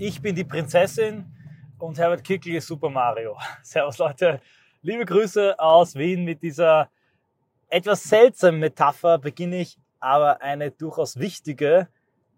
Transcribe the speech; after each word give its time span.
Ich 0.00 0.22
bin 0.22 0.36
die 0.36 0.44
Prinzessin 0.44 1.26
und 1.76 1.98
Herbert 1.98 2.22
Kickl 2.22 2.54
ist 2.54 2.68
Super 2.68 2.88
Mario. 2.88 3.36
Servus 3.64 3.98
Leute, 3.98 4.40
liebe 4.80 5.04
Grüße 5.04 5.58
aus 5.58 5.96
Wien 5.96 6.22
mit 6.22 6.40
dieser 6.40 6.88
etwas 7.68 8.04
seltsamen 8.04 8.60
Metapher 8.60 9.18
beginne 9.18 9.58
ich 9.58 9.76
aber 9.98 10.40
eine 10.40 10.70
durchaus 10.70 11.18
wichtige 11.18 11.88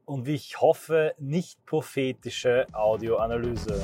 und 0.06 0.24
wie 0.24 0.36
ich 0.36 0.58
hoffe 0.58 1.14
nicht 1.18 1.62
prophetische 1.66 2.66
Audioanalyse. 2.72 3.83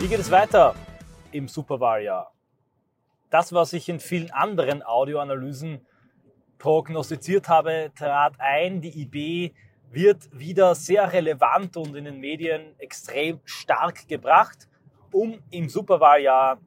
Wie 0.00 0.08
geht 0.08 0.20
es 0.20 0.30
weiter 0.30 0.74
im 1.32 1.48
Superwahljahr? 1.48 2.32
Das, 3.30 3.52
was 3.52 3.72
ich 3.72 3.88
in 3.88 4.00
vielen 4.00 4.30
anderen 4.30 4.82
Audioanalysen 4.82 5.86
prognostiziert 6.58 7.48
habe, 7.48 7.90
trat 7.96 8.34
ein. 8.38 8.80
Die 8.80 9.02
IB 9.02 9.54
wird 9.90 10.28
wieder 10.32 10.74
sehr 10.74 11.12
relevant 11.12 11.76
und 11.76 11.96
in 11.96 12.04
den 12.04 12.20
Medien 12.20 12.78
extrem 12.78 13.40
stark 13.44 14.06
gebracht, 14.06 14.68
um 15.10 15.42
im 15.50 15.68
Superwahljahr 15.68 16.60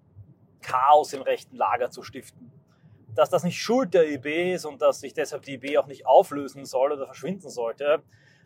Chaos 0.61 1.13
im 1.13 1.21
rechten 1.21 1.55
Lager 1.55 1.91
zu 1.91 2.03
stiften. 2.03 2.51
Dass 3.13 3.29
das 3.29 3.43
nicht 3.43 3.61
Schuld 3.61 3.93
der 3.93 4.09
IB 4.09 4.53
ist 4.53 4.65
und 4.65 4.81
dass 4.81 4.99
sich 4.99 5.13
deshalb 5.13 5.43
die 5.43 5.53
IB 5.53 5.77
auch 5.77 5.87
nicht 5.87 6.05
auflösen 6.05 6.65
soll 6.65 6.91
oder 6.91 7.05
verschwinden 7.05 7.49
sollte, 7.49 8.03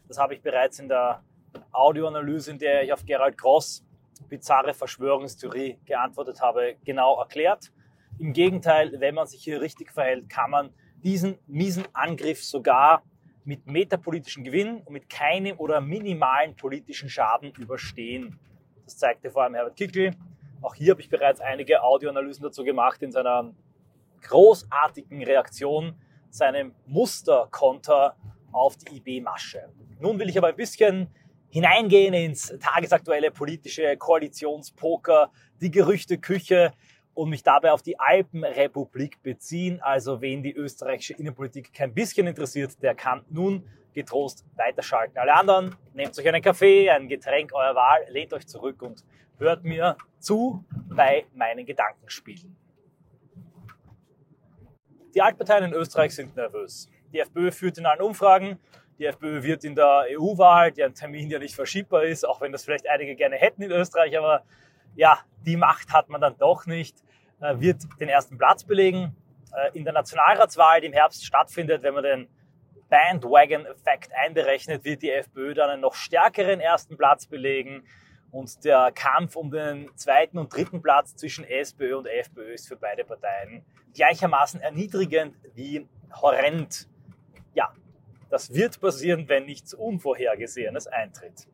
das 0.07 0.17
habe 0.17 0.33
ich 0.33 0.41
bereits 0.41 0.79
in 0.79 0.89
der 0.89 1.23
Audioanalyse, 1.71 2.51
in 2.51 2.59
der 2.59 2.83
ich 2.83 2.93
auf 2.93 3.05
Gerald 3.05 3.37
Gross 3.37 3.83
bizarre 4.27 4.73
Verschwörungstheorie 4.73 5.77
geantwortet 5.85 6.41
habe, 6.41 6.75
genau 6.83 7.19
erklärt. 7.19 7.71
Im 8.19 8.33
Gegenteil, 8.33 8.99
wenn 8.99 9.15
man 9.15 9.27
sich 9.27 9.43
hier 9.43 9.61
richtig 9.61 9.91
verhält, 9.91 10.29
kann 10.29 10.51
man 10.51 10.73
diesen 11.03 11.37
miesen 11.47 11.85
Angriff 11.93 12.43
sogar 12.43 13.03
mit 13.45 13.65
metapolitischen 13.65 14.43
Gewinn 14.43 14.81
und 14.81 14.91
mit 14.91 15.09
keinem 15.09 15.57
oder 15.57 15.81
minimalen 15.81 16.55
politischen 16.55 17.09
Schaden 17.09 17.51
überstehen. 17.57 18.37
Das 18.83 18.97
zeigte 18.97 19.31
vor 19.31 19.43
allem 19.43 19.55
Herbert 19.55 19.75
Kickl. 19.75 20.11
Auch 20.61 20.75
hier 20.75 20.91
habe 20.91 21.01
ich 21.01 21.09
bereits 21.09 21.39
einige 21.39 21.81
Audioanalysen 21.81 22.43
dazu 22.43 22.63
gemacht 22.63 23.01
in 23.01 23.11
seiner 23.11 23.53
großartigen 24.21 25.23
Reaktion, 25.23 25.95
seinem 26.29 26.75
Musterkonter 26.85 28.17
auf 28.51 28.75
die 28.77 28.97
IB-Masche. 28.97 29.69
Nun 29.99 30.19
will 30.19 30.29
ich 30.29 30.37
aber 30.37 30.47
ein 30.47 30.55
bisschen 30.55 31.07
hineingehen 31.49 32.13
ins 32.13 32.53
tagesaktuelle 32.59 33.31
politische 33.31 33.97
Koalitionspoker, 33.97 35.31
die 35.61 35.71
Gerüchteküche, 35.71 36.73
und 37.19 37.29
mich 37.29 37.43
dabei 37.43 37.73
auf 37.73 37.81
die 37.81 37.99
Alpenrepublik 37.99 39.21
beziehen. 39.21 39.81
Also 39.81 40.21
wen 40.21 40.41
die 40.41 40.53
österreichische 40.53 41.13
Innenpolitik 41.15 41.73
kein 41.73 41.93
bisschen 41.93 42.27
interessiert, 42.27 42.81
der 42.81 42.95
kann 42.95 43.25
nun 43.29 43.67
getrost 43.93 44.45
weiterschalten. 44.55 45.17
Alle 45.17 45.33
anderen, 45.33 45.75
nehmt 45.93 46.17
euch 46.17 46.27
einen 46.27 46.41
Kaffee, 46.41 46.89
ein 46.89 47.09
Getränk 47.09 47.53
eurer 47.53 47.75
Wahl, 47.75 48.05
lehnt 48.09 48.33
euch 48.33 48.47
zurück 48.47 48.81
und 48.81 49.03
hört 49.37 49.65
mir 49.65 49.97
zu 50.19 50.63
bei 50.87 51.25
meinen 51.33 51.65
Gedankenspielen. 51.65 52.55
Die 55.13 55.21
Altparteien 55.21 55.65
in 55.65 55.73
Österreich 55.73 56.15
sind 56.15 56.35
nervös. 56.37 56.87
Die 57.11 57.19
FPÖ 57.19 57.51
führt 57.51 57.79
in 57.79 57.85
allen 57.85 58.01
Umfragen. 58.01 58.59
Die 58.99 59.05
FPÖ 59.05 59.43
wird 59.43 59.63
in 59.63 59.75
der 59.75 60.07
EU-Wahl, 60.11 60.73
deren 60.73 60.93
Termin 60.93 61.29
ja 61.29 61.39
nicht 61.39 61.55
verschiebbar 61.55 62.03
ist, 62.03 62.27
auch 62.27 62.41
wenn 62.41 62.51
das 62.51 62.65
vielleicht 62.65 62.87
einige 62.89 63.15
gerne 63.15 63.37
hätten 63.37 63.61
in 63.61 63.71
Österreich, 63.71 64.17
aber 64.17 64.43
ja, 64.95 65.19
die 65.45 65.55
Macht 65.55 65.93
hat 65.93 66.09
man 66.09 66.19
dann 66.19 66.37
doch 66.37 66.65
nicht, 66.65 66.97
äh, 67.39 67.57
wird 67.59 67.83
den 68.01 68.09
ersten 68.09 68.37
Platz 68.37 68.65
belegen. 68.65 69.15
Äh, 69.55 69.77
in 69.77 69.85
der 69.85 69.93
Nationalratswahl, 69.93 70.81
die 70.81 70.87
im 70.87 70.93
Herbst 70.93 71.25
stattfindet, 71.25 71.81
wenn 71.81 71.93
man 71.93 72.03
den 72.03 72.27
Bandwagon-Effekt 72.89 74.11
einberechnet, 74.13 74.83
wird 74.83 75.01
die 75.01 75.11
FPÖ 75.11 75.53
dann 75.53 75.69
einen 75.69 75.81
noch 75.81 75.93
stärkeren 75.93 76.59
ersten 76.59 76.97
Platz 76.97 77.25
belegen. 77.25 77.83
Und 78.31 78.63
der 78.63 78.91
Kampf 78.93 79.35
um 79.35 79.49
den 79.49 79.89
zweiten 79.95 80.37
und 80.37 80.53
dritten 80.53 80.81
Platz 80.81 81.15
zwischen 81.15 81.45
SPÖ 81.45 81.95
und 81.95 82.05
FPÖ 82.05 82.53
ist 82.53 82.67
für 82.67 82.75
beide 82.75 83.03
Parteien 83.03 83.63
gleichermaßen 83.93 84.61
erniedrigend 84.61 85.35
wie 85.55 85.87
horrend. 86.21 86.87
Ja, 87.53 87.73
das 88.29 88.53
wird 88.53 88.79
passieren, 88.79 89.27
wenn 89.27 89.45
nichts 89.45 89.73
Unvorhergesehenes 89.73 90.87
eintritt. 90.87 91.47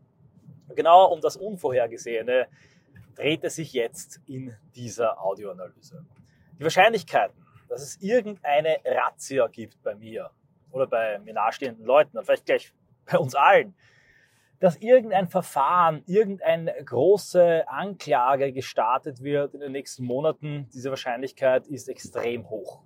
Genau 0.76 1.12
um 1.12 1.22
das 1.22 1.38
Unvorhergesehene 1.38 2.48
dreht 3.16 3.44
es 3.44 3.56
sich 3.56 3.74
jetzt 3.74 4.20
in 4.26 4.56
dieser 4.76 5.22
Audioanalyse. 5.22 6.06
Die 6.60 6.64
Wahrscheinlichkeiten, 6.64 7.46
dass 7.70 7.82
es 7.82 8.02
irgendeine 8.02 8.78
Razzia 8.86 9.48
gibt 9.48 9.82
bei 9.84 9.96
mir 9.96 10.32
oder 10.72 10.88
bei 10.88 11.20
mir 11.20 11.34
nahestehenden 11.34 11.86
Leuten, 11.86 12.18
oder 12.18 12.26
vielleicht 12.26 12.46
gleich 12.46 12.74
bei 13.06 13.18
uns 13.18 13.36
allen, 13.36 13.74
dass 14.60 14.78
irgendein 14.78 15.28
Verfahren, 15.28 16.04
irgendeine 16.06 16.74
große 16.84 17.68
Anklage 17.68 18.52
gestartet 18.52 19.22
wird 19.22 19.54
in 19.54 19.60
den 19.60 19.72
nächsten 19.72 20.06
Monaten, 20.06 20.70
diese 20.74 20.90
Wahrscheinlichkeit 20.90 21.68
ist 21.68 21.88
extrem 21.90 22.50
hoch. 22.50 22.82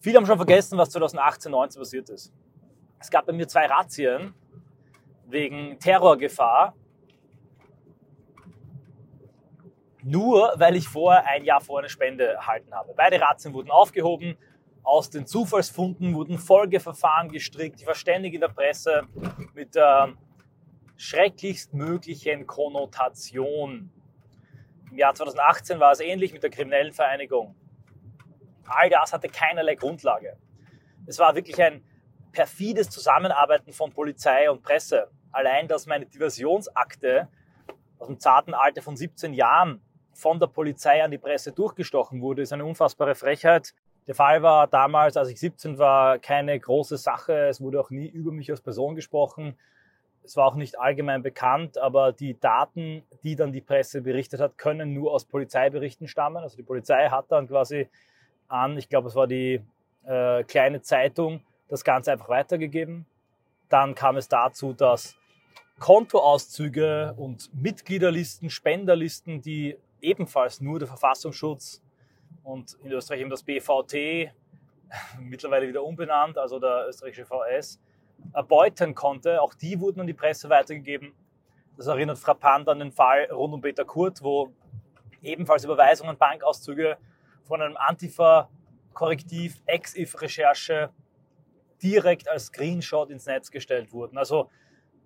Viele 0.00 0.18
haben 0.18 0.26
schon 0.26 0.36
vergessen, 0.36 0.78
was 0.78 0.90
2018, 0.90 1.50
19 1.50 1.80
passiert 1.80 2.08
ist. 2.10 2.32
Es 3.06 3.10
gab 3.12 3.24
bei 3.24 3.32
mir 3.32 3.46
zwei 3.46 3.66
Razzien 3.66 4.34
wegen 5.28 5.78
Terrorgefahr 5.78 6.74
nur 10.02 10.52
weil 10.56 10.74
ich 10.74 10.88
vorher 10.88 11.24
ein 11.24 11.44
Jahr 11.44 11.60
vor 11.60 11.78
eine 11.78 11.88
Spende 11.88 12.26
erhalten 12.26 12.74
habe. 12.74 12.94
Beide 12.96 13.20
Razzien 13.20 13.54
wurden 13.54 13.70
aufgehoben, 13.70 14.36
aus 14.82 15.08
den 15.08 15.24
Zufallsfunden 15.24 16.14
wurden 16.16 16.36
Folgeverfahren 16.36 17.28
gestrickt. 17.28 17.80
Ich 17.80 17.86
war 17.86 17.94
ständig 17.94 18.34
in 18.34 18.40
der 18.40 18.48
Presse 18.48 19.02
mit 19.54 19.76
der 19.76 20.14
schrecklichst 20.96 21.74
möglichen 21.74 22.48
Konnotation. 22.48 23.92
Im 24.90 24.98
Jahr 24.98 25.14
2018 25.14 25.78
war 25.78 25.92
es 25.92 26.00
ähnlich 26.00 26.32
mit 26.32 26.42
der 26.42 26.50
kriminellen 26.50 26.92
Vereinigung. 26.92 27.54
All 28.66 28.90
das 28.90 29.12
hatte 29.12 29.28
keinerlei 29.28 29.76
Grundlage. 29.76 30.36
Es 31.06 31.20
war 31.20 31.36
wirklich 31.36 31.62
ein 31.62 31.84
perfides 32.36 32.90
Zusammenarbeiten 32.90 33.72
von 33.72 33.90
Polizei 33.90 34.50
und 34.50 34.62
Presse. 34.62 35.08
Allein, 35.32 35.68
dass 35.68 35.86
meine 35.86 36.04
Diversionsakte 36.04 37.28
aus 37.98 38.08
dem 38.08 38.20
zarten 38.20 38.52
Alter 38.52 38.82
von 38.82 38.94
17 38.94 39.32
Jahren 39.32 39.80
von 40.12 40.38
der 40.38 40.48
Polizei 40.48 41.02
an 41.02 41.10
die 41.10 41.16
Presse 41.16 41.52
durchgestochen 41.52 42.20
wurde, 42.20 42.42
ist 42.42 42.52
eine 42.52 42.66
unfassbare 42.66 43.14
Frechheit. 43.14 43.72
Der 44.06 44.14
Fall 44.14 44.42
war 44.42 44.66
damals, 44.66 45.16
als 45.16 45.30
ich 45.30 45.40
17 45.40 45.78
war, 45.78 46.18
keine 46.18 46.60
große 46.60 46.98
Sache. 46.98 47.48
Es 47.48 47.62
wurde 47.62 47.80
auch 47.80 47.88
nie 47.88 48.06
über 48.06 48.32
mich 48.32 48.50
als 48.50 48.60
Person 48.60 48.96
gesprochen. 48.96 49.56
Es 50.22 50.36
war 50.36 50.46
auch 50.46 50.56
nicht 50.56 50.78
allgemein 50.78 51.22
bekannt, 51.22 51.78
aber 51.78 52.12
die 52.12 52.38
Daten, 52.38 53.02
die 53.22 53.34
dann 53.34 53.52
die 53.52 53.62
Presse 53.62 54.02
berichtet 54.02 54.40
hat, 54.40 54.58
können 54.58 54.92
nur 54.92 55.10
aus 55.12 55.24
Polizeiberichten 55.24 56.06
stammen. 56.06 56.42
Also 56.42 56.58
die 56.58 56.64
Polizei 56.64 57.08
hat 57.08 57.32
dann 57.32 57.48
quasi 57.48 57.88
an, 58.46 58.76
ich 58.76 58.90
glaube, 58.90 59.08
es 59.08 59.14
war 59.14 59.26
die 59.26 59.62
äh, 60.04 60.44
kleine 60.44 60.82
Zeitung, 60.82 61.40
das 61.68 61.84
Ganze 61.84 62.12
einfach 62.12 62.28
weitergegeben. 62.28 63.06
Dann 63.68 63.94
kam 63.94 64.16
es 64.16 64.28
dazu, 64.28 64.72
dass 64.72 65.16
Kontoauszüge 65.78 67.14
und 67.16 67.50
Mitgliederlisten, 67.54 68.48
Spenderlisten, 68.48 69.42
die 69.42 69.76
ebenfalls 70.00 70.60
nur 70.60 70.78
der 70.78 70.88
Verfassungsschutz 70.88 71.82
und 72.44 72.78
in 72.82 72.92
Österreich 72.92 73.20
eben 73.20 73.30
das 73.30 73.42
BVT, 73.42 74.32
mittlerweile 75.20 75.68
wieder 75.68 75.82
umbenannt, 75.82 76.38
also 76.38 76.58
der 76.58 76.86
österreichische 76.88 77.26
VS, 77.26 77.80
erbeuten 78.32 78.94
konnte. 78.94 79.42
Auch 79.42 79.54
die 79.54 79.78
wurden 79.80 80.00
an 80.00 80.06
die 80.06 80.14
Presse 80.14 80.48
weitergegeben. 80.48 81.12
Das 81.76 81.88
erinnert 81.88 82.18
frappant 82.18 82.68
an 82.68 82.78
den 82.78 82.92
Fall 82.92 83.28
rund 83.30 83.52
um 83.52 83.60
Peter 83.60 83.84
Kurt, 83.84 84.22
wo 84.22 84.50
ebenfalls 85.22 85.64
Überweisungen, 85.64 86.16
Bankauszüge 86.16 86.96
von 87.42 87.60
einem 87.60 87.76
Antifa-Korrektiv, 87.76 89.60
Ex-IF-Recherche 89.66 90.90
direkt 91.82 92.28
als 92.28 92.46
Screenshot 92.46 93.10
ins 93.10 93.26
Netz 93.26 93.50
gestellt 93.50 93.92
wurden. 93.92 94.18
Also 94.18 94.50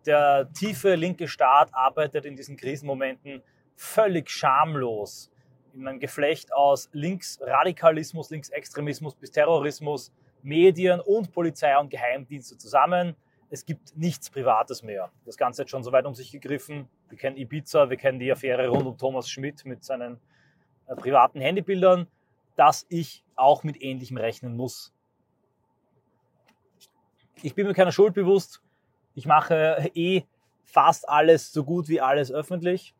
der 0.06 0.50
tiefe 0.52 0.94
linke 0.94 1.28
Staat 1.28 1.70
arbeitet 1.74 2.24
in 2.24 2.36
diesen 2.36 2.56
Krisenmomenten 2.56 3.42
völlig 3.76 4.30
schamlos 4.30 5.30
in 5.74 5.86
einem 5.86 6.00
Geflecht 6.00 6.52
aus 6.52 6.88
Linksradikalismus, 6.92 8.30
Linksextremismus 8.30 9.14
bis 9.14 9.30
Terrorismus, 9.30 10.12
Medien 10.42 11.00
und 11.00 11.32
Polizei 11.32 11.76
und 11.78 11.90
Geheimdienste 11.90 12.56
zusammen. 12.56 13.14
Es 13.50 13.64
gibt 13.64 13.96
nichts 13.96 14.30
Privates 14.30 14.82
mehr. 14.82 15.10
Das 15.24 15.36
Ganze 15.36 15.62
hat 15.62 15.70
schon 15.70 15.82
so 15.82 15.92
weit 15.92 16.06
um 16.06 16.14
sich 16.14 16.30
gegriffen. 16.30 16.88
Wir 17.08 17.18
kennen 17.18 17.36
Ibiza, 17.36 17.90
wir 17.90 17.96
kennen 17.96 18.18
die 18.18 18.30
Affäre 18.30 18.68
rund 18.68 18.86
um 18.86 18.96
Thomas 18.96 19.28
Schmidt 19.28 19.64
mit 19.64 19.84
seinen 19.84 20.18
äh, 20.86 20.94
privaten 20.94 21.40
Handybildern, 21.40 22.06
dass 22.56 22.86
ich 22.88 23.24
auch 23.36 23.64
mit 23.64 23.80
Ähnlichem 23.82 24.16
rechnen 24.16 24.56
muss. 24.56 24.92
Ich 27.42 27.54
bin 27.54 27.66
mir 27.66 27.74
keiner 27.74 27.92
Schuld 27.92 28.14
bewusst. 28.14 28.62
Ich 29.14 29.26
mache 29.26 29.90
eh 29.94 30.22
fast 30.64 31.08
alles 31.08 31.52
so 31.52 31.64
gut 31.64 31.88
wie 31.88 32.00
alles 32.00 32.30
öffentlich 32.30 32.94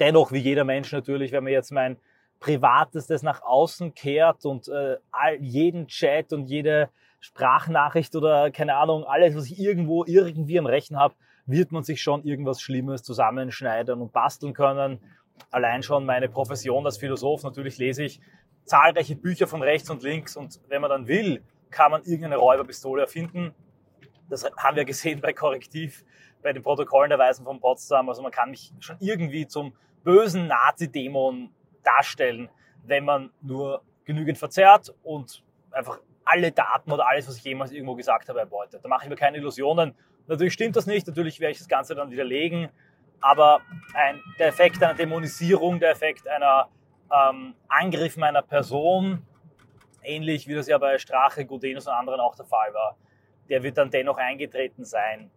dennoch, 0.00 0.32
wie 0.32 0.38
jeder 0.38 0.64
Mensch 0.64 0.92
natürlich, 0.92 1.32
wenn 1.32 1.44
man 1.44 1.52
jetzt 1.52 1.72
mein 1.72 1.96
Privates, 2.40 3.08
nach 3.22 3.42
außen 3.42 3.94
kehrt 3.94 4.44
und 4.44 4.68
äh, 4.68 4.96
all, 5.10 5.36
jeden 5.40 5.86
Chat 5.86 6.32
und 6.32 6.46
jede 6.46 6.90
Sprachnachricht 7.20 8.14
oder 8.16 8.50
keine 8.50 8.76
Ahnung, 8.76 9.04
alles, 9.04 9.34
was 9.34 9.46
ich 9.46 9.58
irgendwo 9.58 10.04
irgendwie 10.04 10.58
am 10.58 10.66
Rechen 10.66 10.98
habe, 10.98 11.14
wird 11.46 11.72
man 11.72 11.82
sich 11.82 12.02
schon 12.02 12.24
irgendwas 12.24 12.60
Schlimmes 12.60 13.02
zusammenschneiden 13.02 14.00
und 14.00 14.12
basteln 14.12 14.52
können. 14.52 14.98
Allein 15.50 15.82
schon 15.82 16.04
meine 16.04 16.28
Profession 16.28 16.84
als 16.84 16.98
Philosoph, 16.98 17.42
natürlich 17.44 17.78
lese 17.78 18.04
ich 18.04 18.20
zahlreiche 18.64 19.16
Bücher 19.16 19.46
von 19.46 19.62
rechts 19.62 19.90
und 19.90 20.02
links 20.02 20.36
und 20.36 20.60
wenn 20.68 20.80
man 20.80 20.90
dann 20.90 21.06
will, 21.06 21.42
kann 21.74 21.90
man 21.90 22.02
irgendeine 22.04 22.36
Räuberpistole 22.36 23.02
erfinden. 23.02 23.52
Das 24.30 24.44
haben 24.56 24.76
wir 24.76 24.84
gesehen 24.84 25.20
bei 25.20 25.32
Korrektiv, 25.32 26.04
bei 26.40 26.52
den 26.52 26.62
Protokollen 26.62 27.10
der 27.10 27.18
Weisen 27.18 27.44
von 27.44 27.60
Potsdam. 27.60 28.08
Also 28.08 28.22
man 28.22 28.30
kann 28.30 28.50
mich 28.50 28.72
schon 28.78 28.96
irgendwie 29.00 29.46
zum 29.46 29.74
bösen 30.04 30.46
Nazi-Dämon 30.46 31.50
darstellen, 31.82 32.48
wenn 32.84 33.04
man 33.04 33.30
nur 33.42 33.82
genügend 34.04 34.38
verzerrt 34.38 34.94
und 35.02 35.42
einfach 35.72 35.98
alle 36.24 36.52
Daten 36.52 36.92
oder 36.92 37.08
alles, 37.08 37.26
was 37.28 37.36
ich 37.36 37.44
jemals 37.44 37.72
irgendwo 37.72 37.96
gesagt 37.96 38.28
habe, 38.28 38.38
erbeutet. 38.38 38.84
Da 38.84 38.88
mache 38.88 39.04
ich 39.04 39.10
mir 39.10 39.16
keine 39.16 39.38
Illusionen. 39.38 39.94
Natürlich 40.28 40.54
stimmt 40.54 40.76
das 40.76 40.86
nicht, 40.86 41.06
natürlich 41.06 41.40
werde 41.40 41.52
ich 41.52 41.58
das 41.58 41.68
Ganze 41.68 41.94
dann 41.94 42.10
widerlegen, 42.10 42.70
aber 43.20 43.60
ein, 43.94 44.22
der 44.38 44.46
Effekt 44.48 44.82
einer 44.82 44.94
Dämonisierung, 44.94 45.80
der 45.80 45.90
Effekt 45.90 46.26
einer 46.28 46.68
ähm, 47.12 47.54
Angriff 47.68 48.16
meiner 48.16 48.42
Person, 48.42 49.26
ähnlich 50.04 50.46
wie 50.46 50.54
das 50.54 50.68
ja 50.68 50.78
bei 50.78 50.98
Strache, 50.98 51.44
Gudenus 51.44 51.86
und 51.86 51.94
anderen 51.94 52.20
auch 52.20 52.34
der 52.34 52.44
Fall 52.44 52.72
war, 52.74 52.96
der 53.48 53.62
wird 53.62 53.78
dann 53.78 53.90
dennoch 53.90 54.16
eingetreten 54.16 54.84
sein. 54.84 55.30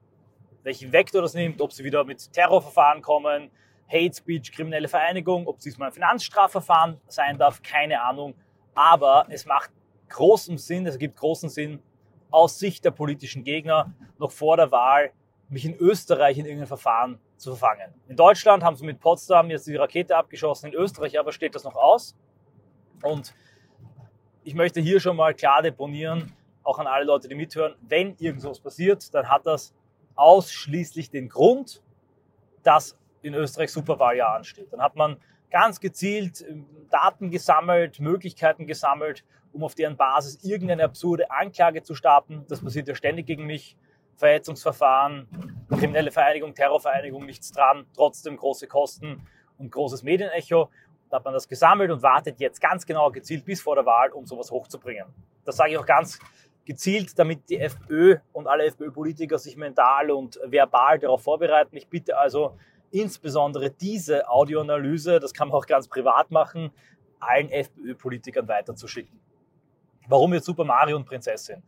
Welchen 0.64 0.92
Vektor 0.92 1.22
das 1.22 1.34
nimmt, 1.34 1.62
ob 1.62 1.72
sie 1.72 1.84
wieder 1.84 2.04
mit 2.04 2.32
Terrorverfahren 2.34 3.02
kommen, 3.02 3.52
Hate 3.88 4.14
Speech, 4.14 4.52
kriminelle 4.52 4.88
Vereinigung, 4.88 5.48
ob 5.48 5.58
es 5.58 5.64
diesmal 5.64 5.90
ein 5.90 5.94
Finanzstrafverfahren 5.94 7.00
sein 7.08 7.38
darf, 7.38 7.62
keine 7.62 8.02
Ahnung. 8.02 8.36
Aber 8.76 9.26
es 9.30 9.46
macht 9.46 9.72
großen 10.10 10.58
Sinn, 10.58 10.86
es 10.86 10.98
gibt 10.98 11.18
großen 11.18 11.50
Sinn, 11.50 11.82
aus 12.30 12.60
Sicht 12.60 12.84
der 12.84 12.92
politischen 12.92 13.44
Gegner 13.44 13.94
noch 14.20 14.32
vor 14.32 14.58
der 14.58 14.72
Wahl 14.72 15.12
mich 15.50 15.66
in 15.66 15.76
Österreich 15.78 16.38
in 16.38 16.46
irgendein 16.46 16.68
Verfahren 16.68 17.20
zu 17.38 17.56
verfangen. 17.56 17.94
In 18.08 18.18
Deutschland 18.18 18.64
haben 18.64 18.76
sie 18.76 18.86
mit 18.86 19.00
Potsdam 19.00 19.50
jetzt 19.50 19.68
die 19.68 19.76
Rakete 19.76 20.16
abgeschossen, 20.16 20.68
in 20.68 20.74
Österreich 20.74 21.18
aber 21.18 21.32
steht 21.32 21.56
das 21.56 21.64
noch 21.64 21.76
aus. 21.76 22.16
Und 23.02 23.34
ich 24.48 24.56
möchte 24.56 24.80
hier 24.80 25.02
schon 25.02 25.18
mal 25.18 25.34
klar 25.34 25.62
deponieren, 25.62 26.32
auch 26.64 26.80
an 26.80 26.88
alle 26.88 27.04
Leute, 27.04 27.28
die 27.28 27.36
mithören, 27.36 27.76
wenn 27.82 28.16
irgendwas 28.18 28.62
passiert, 28.62 29.14
dann 29.14 29.28
hat 29.28 29.46
das 29.46 29.74
ausschließlich 30.16 31.10
den 31.10 31.28
Grund, 31.28 31.84
dass 32.64 32.98
in 33.22 33.34
Österreich 33.34 33.74
Superwahljahr 33.74 34.38
ansteht. 34.38 34.72
Dann 34.72 34.80
hat 34.80 34.96
man 34.96 35.18
ganz 35.52 35.82
gezielt 35.82 36.46
ähm, 36.48 36.66
Daten 36.90 37.30
gesammelt, 37.30 38.00
Möglichkeiten 38.00 38.68
gesammelt, 38.68 39.26
um 39.52 39.66
auf 39.66 39.76
deren 39.76 39.98
Basis 39.98 40.42
irgendeine 40.46 40.86
absurde 40.86 41.30
Anklage 41.30 41.84
zu 41.84 41.94
starten. 41.94 42.46
Das 42.48 42.64
passiert 42.64 42.88
ja 42.88 42.96
ständig 42.96 43.26
gegen 43.26 43.46
mich. 43.46 43.76
Verhetzungsverfahren, 44.16 45.28
kriminelle 45.68 46.10
Vereinigung, 46.10 46.56
Terrorvereinigung, 46.56 47.26
nichts 47.26 47.52
dran, 47.52 47.86
trotzdem 47.94 48.38
große 48.38 48.68
Kosten 48.68 49.28
und 49.58 49.72
großes 49.72 50.04
Medienecho. 50.04 50.70
Da 51.10 51.18
hat 51.18 51.26
man 51.26 51.34
das 51.34 51.48
gesammelt 51.48 51.90
und 51.92 52.02
wartet 52.02 52.40
jetzt 52.40 52.60
ganz 52.60 52.86
genau 52.86 53.12
gezielt 53.12 53.46
bis 53.46 53.62
vor 53.62 53.76
der 53.76 53.86
Wahl, 53.86 54.12
um 54.12 54.26
sowas 54.26 54.52
hochzubringen. 54.52 55.06
Das 55.46 55.58
sage 55.58 55.72
ich 55.72 55.78
auch 55.78 55.86
ganz 55.86 56.20
gezielt, 56.66 57.18
damit 57.18 57.50
die 57.50 57.60
FPÖ 57.60 58.18
und 58.34 58.48
alle 58.48 58.66
FPÖ-Politiker 58.66 59.38
sich 59.38 59.56
mental 59.56 60.12
und 60.12 60.38
verbal 60.46 61.00
darauf 61.00 61.24
vorbereiten. 61.24 61.78
Ich 61.78 61.88
bitte 61.88 62.18
also 62.18 62.58
insbesondere 62.92 63.72
diese 63.72 64.30
Audioanalyse, 64.30 65.20
das 65.20 65.34
kann 65.34 65.48
man 65.48 65.58
auch 65.58 65.66
ganz 65.66 65.88
privat 65.88 66.30
machen, 66.30 66.72
allen 67.20 67.50
FPÖ-Politikern 67.50 68.48
weiterzuschicken. 68.48 69.20
Warum 70.08 70.34
jetzt 70.34 70.46
Super 70.46 70.66
Mario 70.66 70.98
und 70.98 71.06
Prinzessin? 71.06 71.64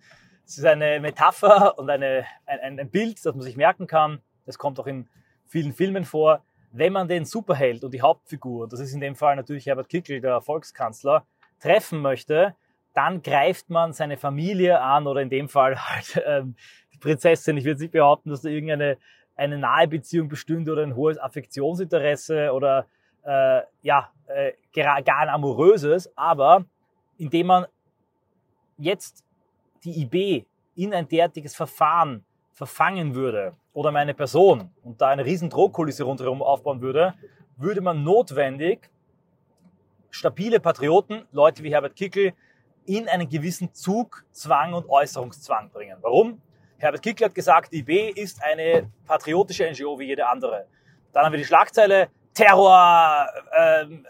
Es 0.46 0.58
ist 0.58 0.66
eine 0.66 1.00
Metapher 1.00 1.78
und 1.78 1.90
eine, 1.90 2.26
ein, 2.46 2.80
ein 2.80 2.90
Bild, 2.90 3.24
das 3.24 3.36
man 3.36 3.42
sich 3.42 3.56
merken 3.56 3.88
kann. 3.88 4.22
Das 4.46 4.58
kommt 4.58 4.80
auch 4.80 4.88
in 4.88 5.08
vielen 5.46 5.74
Filmen 5.74 6.06
vor. 6.06 6.44
Wenn 6.72 6.94
man 6.94 7.08
den 7.08 7.26
Superheld 7.26 7.84
und 7.84 7.94
die 7.94 8.02
Hauptfigur, 8.02 8.68
das 8.68 8.80
ist 8.80 8.94
in 8.94 9.00
dem 9.00 9.16
Fall 9.16 9.36
natürlich 9.36 9.66
Herbert 9.66 9.90
Kickl, 9.90 10.22
der 10.22 10.42
Volkskanzler, 10.42 11.26
treffen 11.60 12.02
möchte, 12.02 12.56
dann 12.94 13.22
greift 13.22 13.70
man 13.70 13.94
seine 13.94 14.18
Familie 14.18 14.80
an 14.82 15.08
oder 15.08 15.22
in 15.22 15.30
dem 15.30 15.50
Fall 15.50 15.78
halt 15.90 16.22
ähm, 16.26 16.56
die 16.94 16.98
Prinzessin. 16.98 17.58
Ich 17.58 17.66
würde 17.66 17.82
nicht 17.82 17.92
behaupten, 17.92 18.30
dass 18.30 18.42
da 18.42 18.50
irgendeine 18.50 18.98
eine 19.36 19.58
nahe 19.58 19.88
Beziehung 19.88 20.28
bestünde 20.28 20.72
oder 20.72 20.84
ein 20.84 20.96
hohes 20.96 21.18
Affektionsinteresse 21.18 22.52
oder 22.52 22.88
äh, 23.24 23.62
ja, 23.82 24.12
äh, 24.28 24.52
gar 24.74 25.20
ein 25.20 25.30
amoröses, 25.30 26.12
aber 26.18 26.66
indem 27.18 27.48
man 27.48 27.66
jetzt 28.78 29.24
die 29.84 30.02
IB 30.02 30.46
in 30.76 30.94
ein 30.94 31.08
derartiges 31.08 31.56
Verfahren 31.56 32.26
verfangen 32.52 33.16
würde 33.16 33.56
oder 33.74 33.92
meine 33.92 34.14
Person 34.14 34.72
und 34.84 35.02
da 35.02 35.10
eine 35.10 35.26
riesen 35.26 35.50
Drohkulisse 35.50 36.04
rundherum 36.04 36.42
aufbauen 36.42 36.82
würde, 36.82 37.14
würde 37.58 37.82
man 37.82 38.04
notwendig 38.04 38.90
stabile 40.10 40.60
Patrioten, 40.60 41.28
Leute 41.32 41.64
wie 41.64 41.72
Herbert 41.72 41.96
Kickel, 41.96 42.34
in 42.86 43.08
einen 43.08 43.30
gewissen 43.30 43.74
Zug, 43.74 44.26
Zwang 44.32 44.74
und 44.74 44.90
Äußerungszwang 44.90 45.70
bringen. 45.70 45.98
Warum? 46.02 46.42
Herbert 46.78 47.04
Kickl 47.04 47.26
hat 47.26 47.36
gesagt, 47.36 47.74
die 47.74 47.80
IB 47.80 48.10
ist 48.12 48.42
eine 48.42 48.90
patriotische 49.06 49.70
NGO 49.70 50.00
wie 50.00 50.08
jede 50.08 50.28
andere. 50.28 50.66
Dann 51.12 51.26
haben 51.26 51.34
wir 51.34 51.40
die 51.40 51.46
Schlagzeile 51.46 52.10
Terror, 52.40 53.28
ähm, 53.60 54.06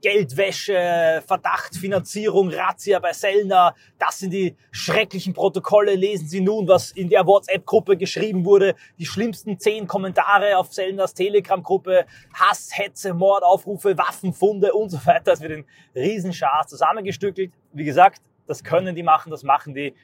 Geldwäsche, 0.00 1.22
Verdacht, 1.26 1.76
Finanzierung, 1.76 2.48
Razzia 2.48 2.98
bei 2.98 3.12
Sellner. 3.12 3.74
Das 3.98 4.20
sind 4.20 4.30
die 4.30 4.56
schrecklichen 4.70 5.34
Protokolle. 5.34 5.94
Lesen 5.94 6.26
Sie 6.26 6.40
nun, 6.40 6.66
was 6.66 6.92
in 6.92 7.10
der 7.10 7.26
WhatsApp-Gruppe 7.26 7.98
geschrieben 7.98 8.46
wurde. 8.46 8.74
Die 8.98 9.04
schlimmsten 9.04 9.58
zehn 9.58 9.86
Kommentare 9.86 10.56
auf 10.56 10.72
Sellners 10.72 11.12
Telegram-Gruppe. 11.12 12.06
Hass, 12.32 12.70
Hetze, 12.72 13.12
Mordaufrufe, 13.12 13.98
Waffenfunde 13.98 14.72
und 14.72 14.88
so 14.88 15.04
weiter. 15.04 15.32
Das 15.32 15.42
wird 15.42 15.52
in 15.52 15.66
Riesenschar 15.94 16.66
zusammengestückelt. 16.66 17.52
Wie 17.74 17.84
gesagt, 17.84 18.22
das 18.46 18.64
können 18.64 18.96
die 18.96 19.02
machen, 19.02 19.30
das 19.30 19.42
machen 19.42 19.74
die. 19.74 19.94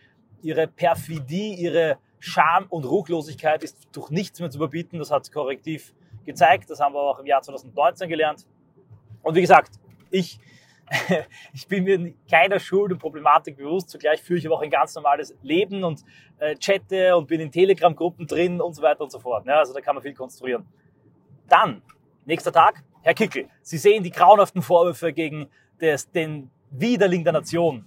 Ihre 0.43 0.67
Perfidie, 0.67 1.55
ihre 1.55 1.97
Scham 2.19 2.67
und 2.69 2.85
Ruchlosigkeit 2.85 3.65
ist 3.65 3.89
durch 3.93 4.11
nichts 4.11 4.39
mehr 4.39 4.51
zu 4.51 4.59
überbieten. 4.59 4.99
Das 4.99 5.11
hat 5.11 5.33
Korrektiv 5.33 5.95
gezeigt. 6.25 6.71
Das 6.71 6.81
haben 6.81 6.95
wir 6.95 7.01
auch 7.01 7.19
im 7.19 7.27
Jahr 7.27 7.43
2019 7.43 8.09
gelernt. 8.09 8.47
Und 9.23 9.35
wie 9.35 9.41
gesagt, 9.41 9.73
ich, 10.11 10.39
ich 11.53 11.67
bin 11.69 11.85
mir 11.85 12.15
keiner 12.31 12.59
Schuld 12.59 12.93
und 12.93 12.99
Problematik 12.99 13.57
bewusst. 13.57 13.91
Zugleich 13.91 14.23
führe 14.23 14.39
ich 14.39 14.47
aber 14.47 14.57
auch 14.57 14.63
ein 14.63 14.71
ganz 14.71 14.95
normales 14.95 15.37
Leben 15.43 15.85
und 15.85 16.03
äh, 16.39 16.57
chatte 16.57 17.17
und 17.17 17.29
bin 17.29 17.41
in 17.41 17.51
Telegram-Gruppen 17.51 18.27
drin 18.27 18.61
und 18.61 18.75
so 18.75 18.83
weiter 18.83 19.03
und 19.03 19.11
so 19.13 19.19
fort. 19.19 19.47
Ja, 19.47 19.59
also 19.59 19.73
da 19.73 19.81
kann 19.81 19.95
man 19.95 20.03
viel 20.03 20.15
konstruieren. 20.15 20.67
Dann, 21.49 21.83
nächster 22.25 22.53
Tag, 22.53 22.83
Herr 23.03 23.15
Kickel, 23.15 23.49
Sie 23.63 23.79
sehen 23.79 24.03
die 24.03 24.11
grauenhaften 24.11 24.63
Vorwürfe 24.63 25.13
gegen 25.13 25.49
des, 25.81 26.11
den 26.11 26.51
Widerling 26.71 27.25
der 27.25 27.33
Nation. 27.33 27.87